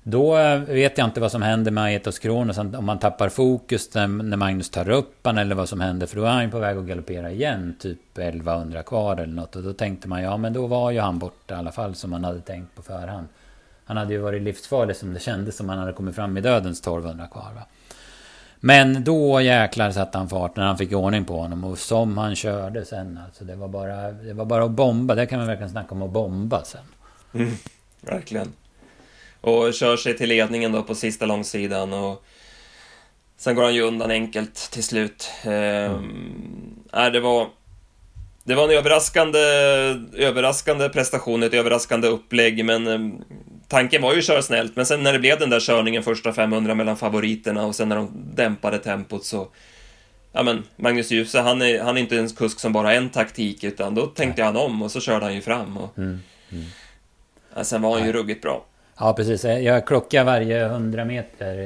Då 0.08 0.38
eh, 0.38 0.60
vet 0.60 0.98
jag 0.98 1.04
inte 1.04 1.20
vad 1.20 1.32
som 1.32 1.42
händer 1.42 1.70
med 1.70 1.84
Aetos 1.84 2.18
Kronos, 2.18 2.58
om 2.58 2.84
man 2.84 2.98
tappar 2.98 3.28
fokus 3.28 3.94
när 3.94 4.36
Magnus 4.36 4.70
tar 4.70 4.88
upp 4.88 5.26
han 5.26 5.38
eller 5.38 5.54
vad 5.54 5.68
som 5.68 5.80
händer. 5.80 6.06
För 6.06 6.16
då 6.16 6.24
är 6.24 6.30
han 6.30 6.50
på 6.50 6.58
väg 6.58 6.76
att 6.76 6.84
galoppera 6.84 7.30
igen, 7.30 7.76
typ 7.78 8.18
1100 8.18 8.82
kvar 8.82 9.16
eller 9.16 9.34
något. 9.34 9.56
Och 9.56 9.62
då 9.62 9.72
tänkte 9.72 10.08
man, 10.08 10.22
ja 10.22 10.36
men 10.36 10.52
då 10.52 10.66
var 10.66 10.90
ju 10.90 11.00
han 11.00 11.18
borta 11.18 11.54
i 11.54 11.58
alla 11.58 11.72
fall 11.72 11.94
som 11.94 12.10
man 12.10 12.24
hade 12.24 12.40
tänkt 12.40 12.74
på 12.74 12.82
förhand. 12.82 13.26
Han 13.84 13.96
hade 13.96 14.12
ju 14.12 14.18
varit 14.18 14.42
livsfarlig 14.42 14.96
som 14.96 15.14
det 15.14 15.20
kändes 15.20 15.56
som 15.56 15.68
han 15.68 15.78
hade 15.78 15.92
kommit 15.92 16.14
fram 16.14 16.36
i 16.36 16.40
dödens 16.40 16.80
1200 16.80 17.26
kvar. 17.26 17.50
Va? 17.54 17.62
Men 18.60 19.04
då 19.04 19.40
jäklar 19.40 19.90
satte 19.90 20.18
han 20.18 20.28
fart 20.28 20.56
när 20.56 20.66
han 20.66 20.78
fick 20.78 20.92
ordning 20.92 21.24
på 21.24 21.40
honom. 21.40 21.64
Och 21.64 21.78
som 21.78 22.18
han 22.18 22.36
körde 22.36 22.84
sen 22.84 23.20
alltså. 23.26 23.44
Det 23.44 23.54
var 23.54 23.68
bara, 23.68 24.12
det 24.12 24.32
var 24.32 24.44
bara 24.44 24.64
att 24.64 24.70
bomba. 24.70 25.14
Det 25.14 25.26
kan 25.26 25.38
man 25.38 25.48
verkligen 25.48 25.70
snacka 25.70 25.94
om 25.94 26.02
att 26.02 26.10
bomba 26.10 26.62
sen. 26.64 26.84
Mm, 27.34 27.54
verkligen. 28.00 28.52
Och 29.46 29.74
kör 29.74 29.96
sig 29.96 30.16
till 30.16 30.28
ledningen 30.28 30.72
då 30.72 30.82
på 30.82 30.94
sista 30.94 31.26
långsidan 31.26 31.92
och 31.92 32.24
sen 33.36 33.54
går 33.54 33.62
han 33.62 33.74
ju 33.74 33.82
undan 33.82 34.10
enkelt 34.10 34.54
till 34.54 34.82
slut. 34.82 35.30
Ehm, 35.42 35.92
mm. 36.92 37.12
det 37.12 37.20
var... 37.20 37.48
Det 38.44 38.54
var 38.54 38.64
en 38.64 38.78
överraskande, 38.78 39.38
överraskande 40.16 40.88
prestation, 40.88 41.42
ett 41.42 41.54
överraskande 41.54 42.08
upplägg, 42.08 42.64
men 42.64 42.86
eh, 42.86 43.26
tanken 43.68 44.02
var 44.02 44.12
ju 44.12 44.18
att 44.18 44.24
köra 44.24 44.42
snällt. 44.42 44.76
Men 44.76 44.86
sen 44.86 45.02
när 45.02 45.12
det 45.12 45.18
blev 45.18 45.38
den 45.38 45.50
där 45.50 45.60
körningen 45.60 46.02
första 46.02 46.32
500 46.32 46.74
mellan 46.74 46.96
favoriterna 46.96 47.66
och 47.66 47.74
sen 47.74 47.88
när 47.88 47.96
de 47.96 48.10
dämpade 48.34 48.78
tempot 48.78 49.24
så... 49.24 49.48
Ja 50.32 50.42
men, 50.42 50.62
Magnus 50.76 51.10
Djuse, 51.10 51.40
han 51.40 51.62
är, 51.62 51.82
han 51.82 51.96
är 51.96 52.00
inte 52.00 52.18
en 52.18 52.28
kusk 52.28 52.60
som 52.60 52.72
bara 52.72 52.86
har 52.86 52.94
en 52.94 53.10
taktik, 53.10 53.64
utan 53.64 53.94
då 53.94 54.06
tänkte 54.06 54.42
han 54.42 54.56
om 54.56 54.82
och 54.82 54.90
så 54.90 55.00
körde 55.00 55.24
han 55.24 55.34
ju 55.34 55.40
fram. 55.40 55.76
Och, 55.76 55.98
mm. 55.98 56.20
Mm. 56.52 56.64
Ja, 57.54 57.64
sen 57.64 57.82
var 57.82 57.98
han 57.98 58.06
ju 58.06 58.12
ruggigt 58.12 58.42
bra. 58.42 58.64
Ja, 58.98 59.12
precis. 59.12 59.44
Eh, 59.44 59.58
jag 59.60 59.86
klockar 59.86 60.24
varje 60.24 60.64
100 60.64 61.04
meter. 61.04 61.58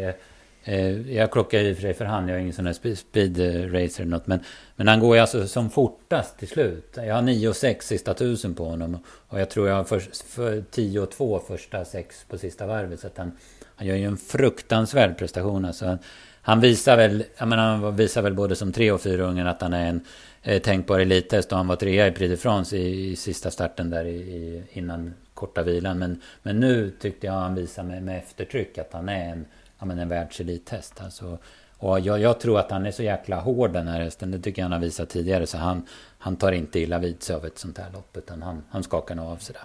Eh, 0.64 0.74
eh, 0.74 1.14
jag 1.16 1.30
klockar 1.30 1.58
i 1.58 1.72
och 1.72 1.76
för 1.76 1.82
sig 1.82 1.94
för 1.94 2.04
hand. 2.04 2.30
Jag 2.30 2.36
är 2.36 2.40
ingen 2.40 2.52
sån 2.52 2.66
här 2.66 2.94
speed 2.94 3.38
racer 3.74 4.02
eller 4.02 4.10
något. 4.10 4.26
Men, 4.26 4.40
men 4.76 4.88
han 4.88 5.00
går 5.00 5.16
ju 5.16 5.20
alltså 5.20 5.48
som 5.48 5.70
fortast 5.70 6.38
till 6.38 6.48
slut. 6.48 6.92
Jag 6.96 7.14
har 7.14 7.22
9.6 7.22 7.80
sista 7.80 8.14
tusen 8.14 8.54
på 8.54 8.64
honom. 8.64 8.98
Och 9.28 9.40
jag 9.40 9.50
tror 9.50 9.68
jag 9.68 9.74
har 9.74 9.84
för, 9.84 10.00
för 10.26 11.46
första 11.46 11.84
sex 11.84 12.24
på 12.28 12.38
sista 12.38 12.66
varvet. 12.66 13.00
Så 13.00 13.06
att 13.06 13.18
han, 13.18 13.32
han 13.76 13.86
gör 13.86 13.96
ju 13.96 14.04
en 14.04 14.16
fruktansvärd 14.16 15.18
prestation. 15.18 15.64
Alltså, 15.64 15.98
han 16.42 16.60
visar 16.60 16.96
väl, 16.96 17.24
jag 17.36 17.48
menar, 17.48 17.76
han 17.76 17.96
visar 17.96 18.22
väl 18.22 18.34
både 18.34 18.56
som 18.56 18.72
tre 18.72 18.92
och 18.92 19.00
fyra 19.00 19.24
ungen 19.24 19.46
att 19.46 19.62
han 19.62 19.72
är 19.72 19.86
en 19.86 20.00
eh, 20.42 20.62
tänkbar 20.62 20.98
elithäst. 20.98 21.52
Och 21.52 21.58
han 21.58 21.66
var 21.66 21.76
trea 21.76 22.06
i 22.06 22.10
Prix 22.10 22.30
de 22.30 22.36
France 22.36 22.76
i, 22.76 23.10
i 23.10 23.16
sista 23.16 23.50
starten 23.50 23.90
där 23.90 24.04
i, 24.04 24.16
i, 24.16 24.62
innan 24.72 25.14
korta 25.40 25.62
vilan. 25.62 25.98
Men, 25.98 26.20
men 26.42 26.60
nu 26.60 26.90
tyckte 27.00 27.26
jag 27.26 27.32
han 27.32 27.54
visar 27.54 27.82
med, 27.82 28.02
med 28.02 28.18
eftertryck 28.18 28.78
att 28.78 28.92
han 28.92 29.08
är 29.08 29.32
en, 29.32 29.46
ja, 29.78 29.86
men 29.86 29.98
en 29.98 30.08
världselithäst. 30.08 31.00
Alltså, 31.00 31.38
och 31.78 32.00
jag, 32.00 32.20
jag, 32.20 32.40
tror 32.40 32.58
att 32.58 32.70
han 32.70 32.86
är 32.86 32.90
så 32.90 33.02
jäkla 33.02 33.40
hård 33.40 33.72
den 33.72 33.88
här 33.88 34.00
hästen. 34.00 34.30
Det 34.30 34.38
tycker 34.38 34.62
jag 34.62 34.64
han 34.64 34.72
har 34.72 34.78
visat 34.78 35.08
tidigare. 35.08 35.46
Så 35.46 35.58
han, 35.58 35.86
han 36.18 36.36
tar 36.36 36.52
inte 36.52 36.80
illa 36.80 36.98
vid 36.98 37.22
sig 37.22 37.36
av 37.36 37.46
ett 37.46 37.58
sånt 37.58 37.78
här 37.78 37.90
lopp. 37.92 38.16
Utan 38.16 38.42
han, 38.42 38.62
han 38.70 38.82
skakar 38.82 39.14
nog 39.14 39.26
av 39.26 39.36
sig 39.36 39.54
det. 39.54 39.60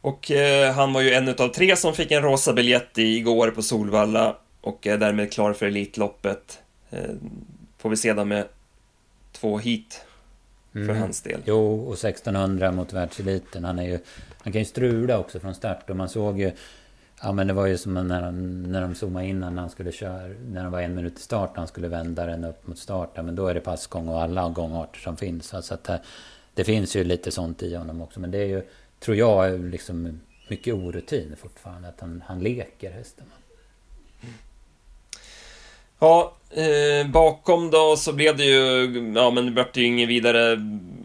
Och 0.00 0.30
eh, 0.30 0.74
han 0.74 0.92
var 0.92 1.00
ju 1.00 1.12
en 1.12 1.28
av 1.28 1.48
tre 1.48 1.76
som 1.76 1.94
fick 1.94 2.10
en 2.10 2.22
rosa 2.22 2.52
biljett 2.52 2.98
igår 2.98 3.50
på 3.50 3.62
Solvalla 3.62 4.36
och 4.60 4.86
är 4.86 4.98
därmed 4.98 5.32
klar 5.32 5.52
för 5.52 5.66
Elitloppet. 5.66 6.58
Eh, 6.90 7.10
får 7.78 7.90
vi 7.90 7.96
se 7.96 8.12
då 8.12 8.24
med 8.24 8.44
två 9.32 9.58
hit 9.58 10.05
för 10.76 10.90
mm. 10.90 11.02
hans 11.02 11.22
del. 11.22 11.40
Jo, 11.44 11.84
och 11.86 11.94
1600 11.94 12.72
mot 12.72 12.92
världseliten. 12.92 13.64
Han, 13.64 13.78
är 13.78 13.88
ju, 13.88 13.98
han 14.38 14.52
kan 14.52 14.60
ju 14.60 14.64
strula 14.64 15.18
också 15.18 15.40
från 15.40 15.54
start 15.54 15.90
och 15.90 15.96
man 15.96 16.08
såg 16.08 16.40
ju 16.40 16.52
Ja 17.22 17.32
men 17.32 17.46
det 17.46 17.52
var 17.52 17.66
ju 17.66 17.78
som 17.78 17.94
när, 17.94 18.22
han, 18.22 18.62
när 18.62 18.80
de 18.80 18.94
zoomade 18.94 19.26
in 19.26 19.40
när 19.40 19.50
han 19.50 19.70
skulle 19.70 19.92
köra, 19.92 20.28
när 20.46 20.64
det 20.64 20.70
var 20.70 20.80
en 20.80 20.94
minut 20.94 21.18
i 21.18 21.22
start 21.22 21.52
han 21.54 21.66
skulle 21.66 21.88
vända 21.88 22.26
den 22.26 22.44
upp 22.44 22.66
mot 22.66 22.78
starten. 22.78 23.26
Men 23.26 23.34
då 23.34 23.46
är 23.46 23.54
det 23.54 23.60
passgång 23.60 24.08
och 24.08 24.22
alla 24.22 24.48
gångarter 24.48 25.00
som 25.00 25.16
finns. 25.16 25.54
Så 25.66 25.74
att 25.74 25.84
det, 25.84 26.00
det 26.54 26.64
finns 26.64 26.96
ju 26.96 27.04
lite 27.04 27.30
sånt 27.30 27.62
i 27.62 27.74
honom 27.74 28.02
också. 28.02 28.20
Men 28.20 28.30
det 28.30 28.38
är 28.38 28.46
ju, 28.46 28.62
tror 29.00 29.16
jag, 29.16 29.60
liksom 29.60 30.20
mycket 30.48 30.74
orutin 30.74 31.36
fortfarande. 31.36 31.88
Att 31.88 32.00
han, 32.00 32.22
han 32.26 32.40
leker 32.40 32.90
hästen. 32.90 33.26
Ja, 35.98 36.32
eh, 36.50 37.10
bakom 37.10 37.70
då 37.70 37.96
så 37.96 38.12
blev 38.12 38.36
det 38.36 38.44
ju, 38.44 39.12
ja 39.16 39.30
men 39.30 39.46
det 39.46 39.50
blev 39.50 39.66
ju 39.74 39.84
inget 39.84 40.08
vidare 40.08 40.52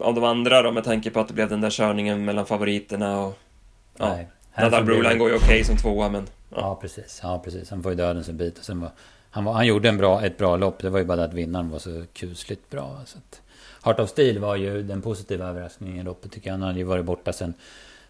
av 0.00 0.14
de 0.14 0.24
andra 0.24 0.62
då 0.62 0.72
med 0.72 0.84
tanke 0.84 1.10
på 1.10 1.20
att 1.20 1.28
det 1.28 1.34
blev 1.34 1.48
den 1.48 1.60
där 1.60 1.70
körningen 1.70 2.24
mellan 2.24 2.46
favoriterna 2.46 3.20
och... 3.20 3.38
Ja, 3.98 4.08
Nej. 4.08 4.28
Nadal 4.56 4.84
Broline 4.84 5.18
går 5.18 5.30
ju 5.30 5.36
okej 5.36 5.46
okay 5.46 5.64
som 5.64 5.76
tvåa 5.76 6.08
men... 6.08 6.26
Ja. 6.50 6.56
ja. 6.60 6.78
precis, 6.80 7.20
ja 7.22 7.42
precis. 7.44 7.70
Han 7.70 7.82
får 7.82 7.92
ju 7.92 7.96
dödens 7.96 8.28
en 8.28 8.36
bit 8.36 8.58
och 8.58 8.64
sen 8.64 8.80
var... 8.80 8.90
Han, 9.30 9.44
var, 9.44 9.52
han 9.52 9.66
gjorde 9.66 9.88
en 9.88 9.96
bra, 9.96 10.24
ett 10.24 10.38
bra 10.38 10.56
lopp, 10.56 10.78
det 10.82 10.90
var 10.90 10.98
ju 10.98 11.04
bara 11.04 11.16
det 11.16 11.24
att 11.24 11.34
vinnaren 11.34 11.70
var 11.70 11.78
så 11.78 12.04
kusligt 12.12 12.70
bra. 12.70 13.00
Så 13.06 13.18
att, 13.18 13.40
Heart 13.82 14.00
of 14.00 14.10
Steel 14.10 14.38
var 14.38 14.56
ju 14.56 14.82
den 14.82 15.02
positiva 15.02 15.46
överraskningen 15.46 16.00
i 16.00 16.02
loppet 16.02 16.32
tycker 16.32 16.46
jag. 16.46 16.54
Han 16.54 16.62
hade 16.62 16.78
ju 16.78 16.84
varit 16.84 17.04
borta 17.04 17.32
sen, 17.32 17.54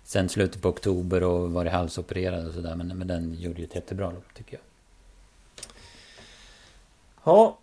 sen 0.04 0.28
slutet 0.28 0.62
på 0.62 0.68
oktober 0.68 1.22
och 1.22 1.52
varit 1.52 1.72
halsopererad 1.72 2.46
och 2.46 2.54
sådär. 2.54 2.74
Men, 2.74 2.98
men 2.98 3.06
den 3.06 3.34
gjorde 3.34 3.58
ju 3.58 3.64
ett 3.64 3.74
jättebra 3.74 4.10
lopp 4.10 4.34
tycker 4.34 4.52
jag. 4.52 4.71
Ja. 7.24 7.58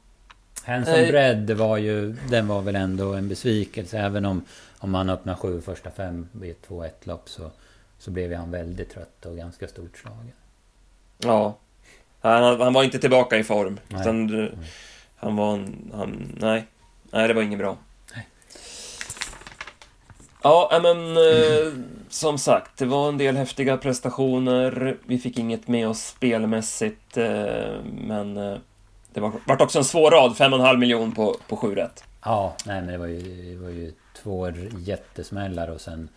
Hanson 0.63 0.95
eh. 0.95 1.09
Bread 1.09 1.51
var 1.51 1.77
ju, 1.77 2.15
den 2.29 2.47
var 2.47 2.61
väl 2.61 2.75
ändå 2.75 3.13
en 3.13 3.29
besvikelse. 3.29 3.99
Även 3.99 4.25
om, 4.25 4.45
om 4.77 4.91
man 4.91 5.09
öppnar 5.09 5.35
sju 5.35 5.61
första 5.61 5.91
fem 5.91 6.27
ett 6.43 6.67
2-1 6.69 6.89
lopp 7.03 7.29
så, 7.29 7.51
så 7.99 8.11
blev 8.11 8.33
han 8.33 8.51
väldigt 8.51 8.89
trött 8.89 9.25
och 9.25 9.37
ganska 9.37 9.67
stort 9.67 9.97
slagen. 9.97 10.31
Ja. 11.17 11.57
Han, 12.21 12.61
han 12.61 12.73
var 12.73 12.83
inte 12.83 12.99
tillbaka 12.99 13.37
i 13.37 13.43
form. 13.43 13.79
Nej. 13.87 14.01
Utan. 14.01 14.49
Han 15.15 15.35
var, 15.35 15.51
han, 15.93 16.37
nej. 16.39 16.65
Nej, 17.11 17.27
det 17.27 17.33
var 17.33 17.41
inget 17.41 17.59
bra. 17.59 17.77
Ja, 20.43 20.79
men 20.81 21.17
eh, 21.17 21.73
som 22.09 22.37
sagt, 22.37 22.77
det 22.77 22.85
var 22.85 23.09
en 23.09 23.17
del 23.17 23.37
häftiga 23.37 23.77
prestationer. 23.77 24.97
Vi 25.05 25.17
fick 25.17 25.39
inget 25.39 25.67
med 25.67 25.87
oss 25.87 26.07
spelmässigt, 26.07 27.17
eh, 27.17 27.83
men 27.83 28.37
eh, 28.37 28.57
det 29.13 29.19
var, 29.19 29.31
vart 29.45 29.61
också 29.61 29.77
en 29.77 29.85
svår 29.85 30.11
rad, 30.11 30.31
5,5 30.31 30.77
miljon 30.77 31.11
på, 31.11 31.35
på 31.47 31.57
7 31.57 31.75
rätt. 31.75 32.03
Ja, 32.25 32.55
nej 32.65 32.81
men 32.81 32.91
det 32.91 32.97
var 32.97 33.07
ju, 33.07 33.53
det 33.53 33.63
var 33.63 33.69
ju 33.69 33.93
två 34.23 34.49
jättesmällar 34.77 35.67
och 35.67 35.81
sen, 35.81 36.09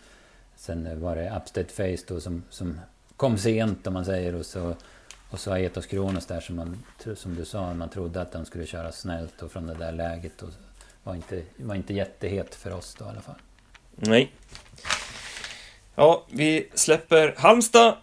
sen 0.55 1.01
var 1.01 1.15
det 1.15 1.33
Upstate 1.37 1.73
Face 1.73 2.03
då 2.07 2.19
som, 2.19 2.43
som 2.49 2.79
kom 3.15 3.37
sent 3.37 3.87
om 3.87 3.93
man 3.93 4.05
säger 4.05 4.35
och 4.35 4.45
så 4.45 4.75
och 5.33 5.39
så 5.39 5.51
Aetos 5.51 5.85
Kronos 5.85 6.25
där 6.25 6.39
som, 6.39 6.55
man, 6.55 6.83
som 7.15 7.35
du 7.35 7.45
sa, 7.45 7.73
man 7.73 7.89
trodde 7.89 8.21
att 8.21 8.31
den 8.31 8.45
skulle 8.45 8.65
köra 8.65 8.91
snällt 8.91 9.41
och 9.41 9.51
från 9.51 9.67
det 9.67 9.73
där 9.73 9.91
läget 9.91 10.41
och 10.41 10.49
var 11.03 11.15
inte, 11.15 11.41
var 11.57 11.75
inte 11.75 11.93
jättehet 11.93 12.55
för 12.55 12.73
oss 12.73 12.95
då 12.99 13.05
i 13.05 13.07
alla 13.07 13.21
fall. 13.21 13.35
Nej. 13.95 14.31
Ja, 15.95 16.25
vi 16.29 16.69
släpper 16.73 17.33
Halmstad 17.37 17.97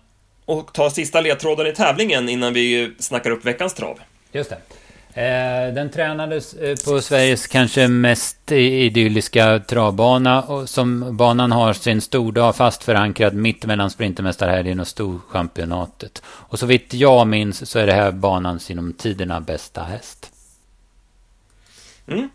och 0.44 0.72
tar 0.72 0.90
sista 0.90 1.20
ledtråden 1.20 1.66
i 1.66 1.72
tävlingen 1.72 2.28
innan 2.28 2.54
vi 2.54 2.94
snackar 2.98 3.30
upp 3.30 3.44
veckans 3.44 3.74
trav. 3.74 4.00
Just 4.32 4.50
det. 4.50 4.60
Eh, 5.14 5.74
den 5.74 5.90
tränades 5.90 6.54
eh, 6.54 6.76
på 6.84 7.00
Sveriges 7.00 7.46
kanske 7.46 7.88
mest 7.88 8.52
idylliska 8.52 9.58
travbana. 9.58 10.42
Och 10.42 10.68
som 10.68 11.16
banan 11.16 11.52
har 11.52 11.72
sin 11.72 12.00
stordag 12.00 12.56
fast 12.56 12.84
förankrad 12.84 13.34
mitt 13.34 13.66
mellan 13.66 13.90
Sprintermästarhelgen 13.90 14.80
och 14.80 14.88
Storchampionatet. 14.88 16.22
Och 16.26 16.58
så 16.58 16.66
vitt 16.66 16.94
jag 16.94 17.26
minns 17.26 17.70
så 17.70 17.78
är 17.78 17.86
det 17.86 17.92
här 17.92 18.12
banans 18.12 18.68
genom 18.70 18.92
tiderna 18.92 19.40
bästa 19.40 19.82
häst. 19.82 20.32
Mm. 22.06 22.30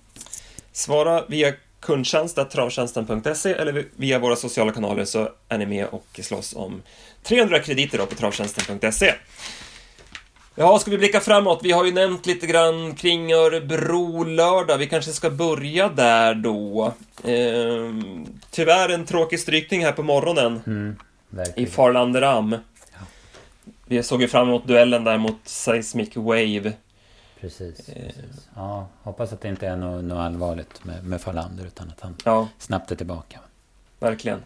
Svara 0.71 1.25
via 1.27 1.53
kundtjänst 1.79 2.39
travtjänsten.se 2.51 3.51
eller 3.51 3.85
via 3.95 4.19
våra 4.19 4.35
sociala 4.35 4.71
kanaler 4.71 5.05
så 5.05 5.29
är 5.49 5.57
ni 5.57 5.65
med 5.65 5.85
och 5.85 6.19
slåss 6.23 6.55
om 6.55 6.81
300 7.23 7.59
krediter 7.59 7.97
på 7.97 8.15
travtjänsten.se. 8.15 9.13
Ja, 10.57 10.79
ska 10.79 10.91
vi 10.91 10.97
blicka 10.97 11.19
framåt? 11.19 11.59
Vi 11.63 11.71
har 11.71 11.85
ju 11.85 11.91
nämnt 11.91 12.25
lite 12.25 12.47
grann 12.47 12.95
kring 12.95 13.33
Örebro 13.33 14.23
lördag. 14.23 14.77
Vi 14.77 14.87
kanske 14.87 15.11
ska 15.11 15.29
börja 15.29 15.89
där 15.89 16.35
då. 16.35 16.93
Ehm, 17.23 18.25
tyvärr 18.49 18.89
en 18.89 19.05
tråkig 19.05 19.39
strykning 19.39 19.85
här 19.85 19.91
på 19.91 20.03
morgonen. 20.03 20.61
Mm, 20.65 20.95
I 21.55 21.65
Farlanderam. 21.65 22.51
Ja. 22.91 22.99
Vi 23.85 24.03
såg 24.03 24.21
ju 24.21 24.27
fram 24.27 24.47
emot 24.47 24.67
duellen 24.67 25.03
där 25.03 25.17
mot 25.17 25.39
Seismic 25.43 26.15
Wave. 26.15 26.73
Precis. 27.41 27.89
Eh. 27.89 28.05
precis. 28.05 28.47
Ja, 28.55 28.87
hoppas 29.03 29.33
att 29.33 29.41
det 29.41 29.49
inte 29.49 29.67
är 29.67 29.75
något, 29.75 30.03
något 30.03 30.19
allvarligt 30.19 30.83
med, 30.85 31.05
med 31.05 31.21
Farlander 31.21 31.65
utan 31.65 31.89
att 31.89 32.01
han 32.01 32.15
ja. 32.23 32.47
snabbt 32.57 32.91
är 32.91 32.95
tillbaka. 32.95 33.39
Verkligen. 33.99 34.43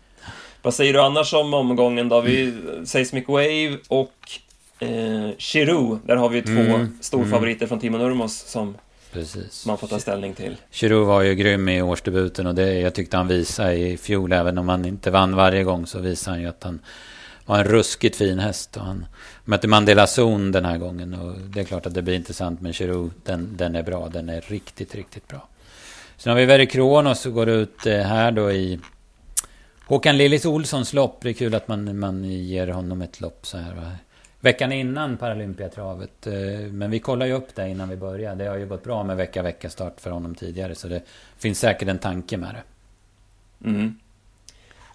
Vad 0.61 0.73
säger 0.73 0.93
du 0.93 1.01
annars 1.01 1.33
om 1.33 1.53
omgången 1.53 2.09
då? 2.09 2.21
Vi, 2.21 2.43
mm. 2.43 2.85
Seismic 2.85 3.27
Wave 3.27 3.77
och 3.87 4.39
eh, 4.79 5.29
Chiru, 5.37 5.97
där 6.05 6.15
har 6.15 6.29
vi 6.29 6.41
två 6.41 6.51
mm. 6.51 6.97
storfavoriter 7.01 7.61
mm. 7.61 7.69
från 7.69 7.79
Timo 7.79 7.97
Nurmos 7.97 8.37
som 8.37 8.77
Precis. 9.13 9.65
man 9.65 9.77
får 9.77 9.87
ta 9.87 9.99
ställning 9.99 10.33
till. 10.33 10.55
Chiru 10.71 11.03
var 11.03 11.21
ju 11.21 11.35
grym 11.35 11.69
i 11.69 11.81
årsdebuten 11.81 12.47
och 12.47 12.55
det 12.55 12.73
jag 12.73 12.93
tyckte 12.93 13.17
han 13.17 13.27
visade 13.27 13.75
i 13.75 13.97
fjol, 13.97 14.31
även 14.31 14.57
om 14.57 14.69
han 14.69 14.85
inte 14.85 15.11
vann 15.11 15.35
varje 15.35 15.63
gång, 15.63 15.87
så 15.87 15.99
visade 15.99 16.35
han 16.35 16.41
ju 16.41 16.47
att 16.47 16.63
han 16.63 16.79
var 17.45 17.59
en 17.59 17.63
ruskigt 17.63 18.15
fin 18.15 18.39
häst. 18.39 18.77
Och 18.77 18.83
han 18.83 19.05
mötte 19.45 19.67
Mandela 19.67 20.07
Zon 20.07 20.51
den 20.51 20.65
här 20.65 20.77
gången 20.77 21.13
och 21.13 21.35
det 21.39 21.59
är 21.59 21.63
klart 21.63 21.85
att 21.85 21.93
det 21.93 22.01
blir 22.01 22.15
intressant, 22.15 22.61
men 22.61 22.73
Chiru, 22.73 23.09
den, 23.23 23.49
den 23.57 23.75
är 23.75 23.83
bra. 23.83 24.09
Den 24.09 24.29
är 24.29 24.41
riktigt, 24.41 24.95
riktigt 24.95 25.27
bra. 25.27 25.47
Sen 26.17 26.31
har 26.31 26.39
vi 26.39 26.45
Verre 26.45 26.65
Kronos 26.65 27.25
och 27.25 27.33
går 27.33 27.49
ut 27.49 27.85
eh, 27.85 27.99
här 27.99 28.31
då 28.31 28.51
i 28.51 28.79
Håkan 29.85 30.17
Lillis 30.17 30.45
Olssons 30.45 30.93
lopp. 30.93 31.19
Det 31.21 31.29
är 31.29 31.33
kul 31.33 31.55
att 31.55 31.67
man, 31.67 31.99
man 31.99 32.23
ger 32.23 32.67
honom 32.67 33.01
ett 33.01 33.21
lopp 33.21 33.47
så 33.47 33.57
här. 33.57 33.75
Va? 33.75 33.91
Veckan 34.39 34.71
innan 34.71 35.17
Paralympiatravet. 35.17 36.27
Eh, 36.27 36.33
men 36.71 36.91
vi 36.91 36.99
kollar 36.99 37.25
ju 37.25 37.33
upp 37.33 37.55
det 37.55 37.69
innan 37.69 37.89
vi 37.89 37.95
börjar. 37.95 38.35
Det 38.35 38.45
har 38.45 38.57
ju 38.57 38.65
gått 38.65 38.83
bra 38.83 39.03
med 39.03 39.17
vecka-vecka 39.17 39.69
start 39.69 40.01
för 40.01 40.11
honom 40.11 40.35
tidigare. 40.35 40.75
Så 40.75 40.87
det 40.87 41.03
finns 41.37 41.59
säkert 41.59 41.87
en 41.87 41.99
tanke 41.99 42.37
med 42.37 42.55
det. 42.55 42.63
Mm. 43.69 43.95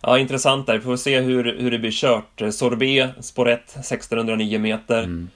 Ja, 0.00 0.18
intressant 0.18 0.66
där. 0.66 0.74
Vi 0.74 0.80
får 0.80 0.96
se 0.96 1.20
hur, 1.20 1.58
hur 1.60 1.70
det 1.70 1.78
blir 1.78 1.90
kört. 1.90 2.42
Sorbet, 2.50 3.10
spår 3.20 3.48
1, 3.48 3.60
1609 3.60 4.58
meter. 4.58 5.02
Mm. 5.02 5.28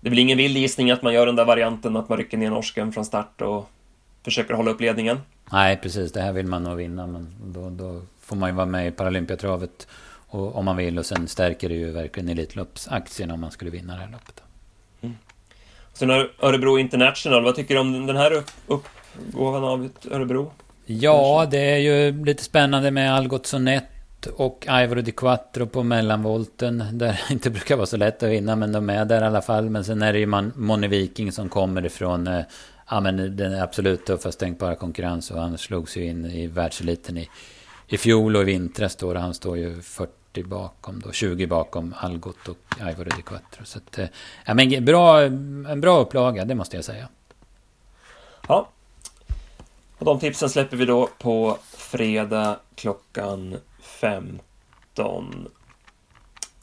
Det 0.00 0.10
blir 0.10 0.22
ingen 0.22 0.38
vild 0.38 0.56
gissning 0.56 0.90
att 0.90 1.02
man 1.02 1.14
gör 1.14 1.26
den 1.26 1.36
där 1.36 1.44
varianten 1.44 1.96
att 1.96 2.08
man 2.08 2.18
rycker 2.18 2.38
ner 2.38 2.50
norsken 2.50 2.92
från 2.92 3.04
start 3.04 3.40
och 3.42 3.70
försöker 4.22 4.54
hålla 4.54 4.70
upp 4.70 4.80
ledningen. 4.80 5.20
Nej, 5.52 5.76
precis. 5.76 6.12
Det 6.12 6.20
här 6.20 6.32
vill 6.32 6.46
man 6.46 6.62
nog 6.62 6.76
vinna, 6.76 7.06
men 7.06 7.34
då, 7.44 7.70
då 7.70 8.02
får 8.20 8.36
man 8.36 8.50
ju 8.50 8.56
vara 8.56 8.66
med 8.66 8.88
i 8.88 8.90
Paralympiatravet 8.90 9.88
och, 10.28 10.56
om 10.56 10.64
man 10.64 10.76
vill. 10.76 10.98
Och 10.98 11.06
sen 11.06 11.28
stärker 11.28 11.68
det 11.68 11.74
ju 11.74 11.90
verkligen 11.92 12.28
Elitloppsaktien 12.28 13.30
om 13.30 13.40
man 13.40 13.50
skulle 13.50 13.70
vinna 13.70 13.94
det 13.94 14.00
här 14.00 14.10
loppet. 14.10 14.42
Mm. 15.00 15.16
Sen 15.92 16.10
Örebro 16.40 16.78
International, 16.78 17.44
vad 17.44 17.54
tycker 17.56 17.74
du 17.74 17.80
om 17.80 18.06
den 18.06 18.16
här 18.16 18.32
upp, 18.32 18.50
uppgåvan 18.66 19.64
av 19.64 19.88
Örebro? 20.10 20.52
Ja, 20.86 21.46
det 21.50 21.70
är 21.70 21.78
ju 21.78 22.24
lite 22.24 22.44
spännande 22.44 22.90
med 22.90 23.14
Algot 23.14 23.46
Sonett 23.46 24.26
och 24.36 24.66
Ivor 24.70 24.96
Di 24.96 25.12
Quattro 25.12 25.66
på 25.66 25.82
mellanvolten. 25.82 26.84
Där 26.92 27.20
det 27.28 27.32
inte 27.32 27.50
brukar 27.50 27.76
vara 27.76 27.86
så 27.86 27.96
lätt 27.96 28.22
att 28.22 28.30
vinna, 28.30 28.56
men 28.56 28.72
de 28.72 28.90
är 28.90 29.04
där 29.04 29.22
i 29.22 29.24
alla 29.24 29.42
fall. 29.42 29.70
Men 29.70 29.84
sen 29.84 30.02
är 30.02 30.12
det 30.12 30.18
ju 30.18 30.26
Moni 30.54 30.88
Viking 30.88 31.32
som 31.32 31.48
kommer 31.48 31.86
ifrån 31.86 32.26
eh, 32.26 32.40
ja, 32.90 33.00
men 33.00 33.36
den 33.36 33.62
absolut 33.62 34.06
tuffaste 34.06 34.44
tänkbara 34.44 34.74
konkurrens. 34.74 35.30
Och 35.30 35.40
han 35.40 35.58
slogs 35.58 35.96
ju 35.96 36.04
in 36.04 36.24
i 36.24 36.46
världseliten 36.46 37.16
i, 37.16 37.28
i 37.88 37.98
fjol 37.98 38.36
och 38.36 38.42
i 38.42 38.44
vintras. 38.44 38.96
Då, 38.96 39.14
han 39.14 39.34
står 39.34 39.58
ju 39.58 39.82
40 39.82 40.42
bakom 40.42 41.00
då, 41.00 41.12
20 41.12 41.46
bakom 41.46 41.94
Algot 41.98 42.48
och 42.48 42.58
Ivor 42.80 43.04
di 43.04 43.22
Quattro. 43.22 43.64
Så 43.64 43.78
att, 43.78 43.98
eh, 43.98 44.06
ja, 44.44 44.54
men 44.54 44.84
bra, 44.84 45.22
en 45.22 45.80
bra 45.80 46.00
upplaga, 46.00 46.44
det 46.44 46.54
måste 46.54 46.76
jag 46.76 46.84
säga. 46.84 47.08
Ja. 48.48 48.68
Och 49.98 50.04
de 50.04 50.18
tipsen 50.18 50.50
släpper 50.50 50.76
vi 50.76 50.84
då 50.84 51.08
på 51.18 51.58
fredag 51.76 52.58
klockan 52.74 53.56
15. 53.82 55.48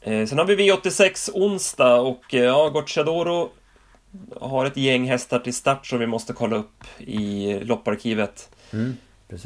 Eh, 0.00 0.26
sen 0.26 0.38
har 0.38 0.44
vi 0.44 0.56
V86 0.56 1.30
onsdag 1.34 2.00
och 2.00 2.34
eh, 2.34 2.42
ja, 2.44 2.68
Gocciadoro 2.68 3.50
har 4.40 4.66
ett 4.66 4.76
gäng 4.76 5.08
hästar 5.08 5.38
till 5.38 5.54
start 5.54 5.86
som 5.86 5.98
vi 5.98 6.06
måste 6.06 6.32
kolla 6.32 6.56
upp 6.56 6.84
i 6.98 7.54
lopparkivet. 7.64 8.50
Mm, 8.72 8.96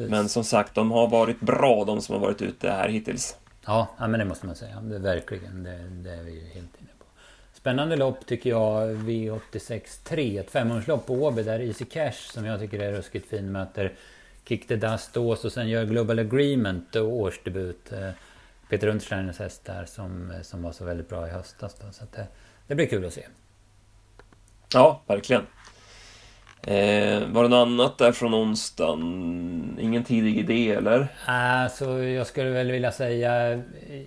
men 0.09 0.29
som 0.29 0.45
sagt, 0.45 0.75
de 0.75 0.91
har 0.91 1.09
varit 1.09 1.41
bra 1.41 1.85
de 1.85 2.03
som 2.03 2.15
har 2.15 2.23
varit 2.23 2.43
ute 2.43 2.71
här 2.71 2.89
hittills. 2.89 3.37
Ja, 3.67 3.89
men 3.99 4.13
det 4.13 4.25
måste 4.25 4.47
man 4.47 4.57
säga. 4.57 4.81
Det, 4.81 4.99
verkligen, 4.99 5.63
det, 5.63 5.89
det 5.89 6.11
är 6.11 6.23
vi 6.23 6.33
ju 6.33 6.47
helt 6.47 6.81
inne 6.81 6.91
på. 6.99 7.05
Spännande 7.55 7.97
lopp 7.97 8.27
tycker 8.27 8.51
jag, 8.51 8.89
V86 8.89 9.81
3. 10.05 10.39
Ett 10.39 10.51
femårslopp 10.51 11.07
på 11.07 11.15
Åby 11.15 11.43
där 11.43 11.61
Easy 11.61 11.85
Cash 11.85 12.33
som 12.33 12.45
jag 12.45 12.61
tycker 12.61 12.79
är 12.79 12.93
ruskigt 12.93 13.29
fin 13.29 13.53
möter 13.53 13.93
Kick 14.45 14.69
the 14.69 14.77
Dust 14.77 15.17
Ås 15.17 15.45
och 15.45 15.53
sen 15.53 15.69
gör 15.69 15.85
Global 15.85 16.19
Agreement 16.19 16.97
årsdebut. 16.97 17.93
Eh, 17.93 18.11
Peter 18.69 18.89
Untersteiners 18.89 19.39
häst 19.39 19.65
där 19.65 19.85
som, 19.85 20.33
som 20.43 20.63
var 20.63 20.73
så 20.73 20.85
väldigt 20.85 21.09
bra 21.09 21.27
i 21.27 21.31
höstas. 21.31 21.75
Då, 21.75 21.93
så 21.93 22.05
det, 22.13 22.27
det 22.67 22.75
blir 22.75 22.87
kul 22.87 23.05
att 23.05 23.13
se. 23.13 23.27
Ja, 24.73 25.03
verkligen. 25.07 25.47
Eh, 26.63 27.29
var 27.29 27.43
det 27.43 27.49
något 27.49 27.67
annat 27.67 27.99
där 27.99 28.13
från 28.13 28.35
onsdagen? 28.35 29.79
Ingen 29.81 30.05
tidig 30.05 30.39
idé 30.39 30.73
eller? 30.73 31.09
Alltså, 31.27 32.03
jag 32.03 32.27
skulle 32.27 32.51
väl 32.51 32.71
vilja 32.71 32.93
säga... 32.93 33.63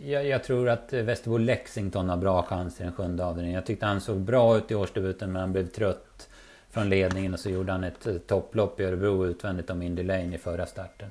Jag, 0.05 0.27
jag 0.27 0.43
tror 0.43 0.69
att 0.69 0.93
Västerbo 0.93 1.37
Lexington 1.37 2.09
har 2.09 2.17
bra 2.17 2.43
chans 2.43 2.79
i 2.79 2.83
den 2.83 2.93
sjunde 2.93 3.25
avdelningen. 3.25 3.55
Jag 3.55 3.65
tyckte 3.65 3.85
han 3.85 4.01
såg 4.01 4.17
bra 4.17 4.57
ut 4.57 4.71
i 4.71 4.75
årsdebuten 4.75 5.31
men 5.31 5.39
han 5.39 5.51
blev 5.51 5.67
trött 5.67 6.29
från 6.71 6.89
ledningen 6.89 7.33
och 7.33 7.39
så 7.39 7.49
gjorde 7.49 7.71
han 7.71 7.83
ett 7.83 8.27
topplopp 8.27 8.79
i 8.79 8.83
Örebro 8.83 9.25
utvändigt 9.25 9.69
om 9.69 9.81
Indy 9.81 10.03
Lane 10.03 10.35
i 10.35 10.37
förra 10.37 10.65
starten 10.65 11.09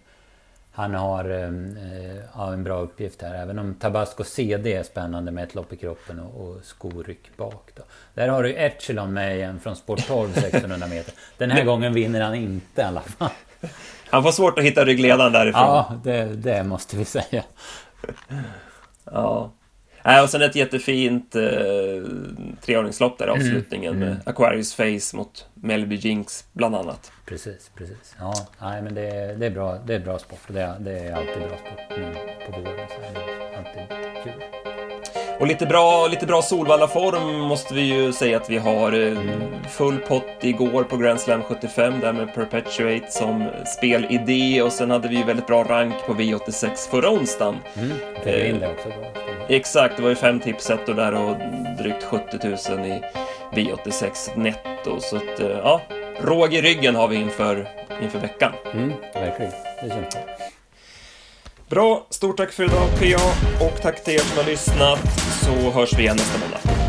han 0.81 0.95
har 0.95 1.31
eh, 1.31 2.53
en 2.53 2.65
bra 2.65 2.81
uppgift 2.81 3.23
här. 3.23 3.35
Även 3.35 3.59
om 3.59 3.75
Tabasco 3.75 4.25
CD 4.25 4.75
är 4.75 4.83
spännande 4.83 5.33
med 5.33 5.45
ett 5.45 5.55
lopp 5.55 5.73
i 5.73 5.77
kroppen 5.77 6.21
och, 6.21 6.49
och 6.49 6.65
skoryck 6.65 7.37
bak. 7.37 7.71
Då. 7.77 7.83
Där 8.15 8.29
har 8.29 8.43
du 8.43 8.55
Echelon 8.55 9.13
med 9.13 9.37
igen 9.37 9.61
från 9.61 9.77
Sport 9.77 10.07
12 10.07 10.31
1600 10.31 10.87
meter. 10.87 11.15
Den 11.39 11.51
här 11.51 11.65
gången 11.65 11.93
vinner 11.93 12.21
han 12.21 12.35
inte 12.35 12.81
i 12.81 12.85
alla 12.85 13.01
fall. 13.01 13.31
Han 14.11 14.23
får 14.23 14.33
svårt 14.33 14.59
att 14.59 14.65
hitta 14.65 14.85
ryggledaren 14.85 15.33
därifrån. 15.33 15.63
Ja, 15.63 16.01
det, 16.05 16.25
det 16.25 16.65
måste 16.65 16.97
vi 16.97 17.05
säga. 17.05 17.45
Ja. 19.05 19.51
Äh, 20.05 20.23
och 20.23 20.31
sen 20.31 20.43
ett 20.43 20.57
jättefint 20.57 21.35
eh, 21.35 21.43
treordningslopp 22.61 23.19
där, 23.19 23.29
mm, 23.29 23.41
avslutningen 23.41 23.95
mm, 23.95 24.03
mm. 24.03 24.15
med 24.15 24.29
Aquarius 24.29 24.75
Face 24.75 25.17
mot 25.17 25.47
Melby 25.55 25.97
Jinx 25.97 26.45
bland 26.53 26.75
annat. 26.75 27.13
Precis, 27.27 27.71
precis. 27.75 28.17
Ja, 28.19 28.35
nej, 28.61 28.83
men 28.83 28.95
det, 28.95 29.37
det, 29.39 29.47
är 29.47 29.51
bra, 29.51 29.79
det 29.87 29.95
är 29.95 30.01
bra 30.01 30.19
sport. 30.19 30.41
Det, 30.47 30.77
det 30.81 30.99
är 30.99 31.13
alltid 31.13 31.43
bra 31.43 31.59
sport 31.59 31.99
nu 31.99 32.15
på 32.47 32.61
våren. 32.61 32.89
Så 32.89 33.01
är 33.01 33.15
det 33.15 33.59
alltid 33.59 34.25
kul. 34.25 34.60
Och 35.41 35.47
lite 35.47 35.67
bra, 35.67 36.07
lite 36.07 36.27
bra 36.27 36.43
Solvalla-form 36.43 37.39
måste 37.39 37.75
vi 37.75 37.81
ju 37.81 38.13
säga 38.13 38.37
att 38.37 38.51
vi 38.51 38.59
har. 38.59 38.93
Eh. 38.93 39.19
Full 39.69 39.99
pott 39.99 40.25
igår 40.41 40.85
på 40.85 40.97
Grand 40.97 41.21
Slam 41.21 41.43
75 41.43 42.01
där 42.01 42.13
med 42.13 42.35
Perpetuate 42.35 43.07
som 43.11 43.49
spelidé 43.77 44.63
och 44.63 44.73
sen 44.73 44.91
hade 44.91 45.09
vi 45.09 45.17
ju 45.17 45.25
väldigt 45.25 45.47
bra 45.47 45.65
rank 45.65 45.95
på 46.07 46.15
V86 46.15 46.91
förra 46.91 47.11
onsdagen. 47.11 47.57
Mm, 47.75 48.47
in 48.47 48.61
det 48.61 48.69
också 48.69 48.89
då. 48.89 49.23
Exakt, 49.49 49.97
det 49.97 50.03
var 50.03 50.11
ju 50.11 50.17
fem 50.17 50.41
tipsettor 50.41 50.95
där 50.95 51.15
och 51.15 51.37
drygt 51.79 52.05
70 52.05 52.39
000 52.77 52.87
i 52.87 53.03
V86 53.53 54.39
netto. 54.39 55.01
Så 55.01 55.17
att, 55.17 55.41
eh, 55.41 55.49
ja, 55.49 55.81
råg 56.21 56.55
i 56.55 56.63
ryggen 56.63 56.97
har 56.97 57.09
vi 57.09 57.17
inför, 57.17 57.69
inför 58.03 58.19
veckan. 58.19 58.53
Mm, 58.75 58.93
verkligen, 59.15 59.53
det 59.83 59.89
känns 59.89 60.15
bra. 60.15 60.40
Bra, 61.71 62.07
stort 62.11 62.37
tack 62.37 62.53
för 62.53 62.65
idag 62.65 62.89
PA 62.99 63.65
och 63.65 63.83
tack 63.83 64.05
till 64.05 64.15
er 64.15 64.19
som 64.19 64.39
har 64.39 64.45
lyssnat 64.45 64.99
så 65.45 65.71
hörs 65.71 65.99
vi 65.99 66.03
igen 66.03 66.17
nästa 66.17 66.39
måndag. 66.39 66.80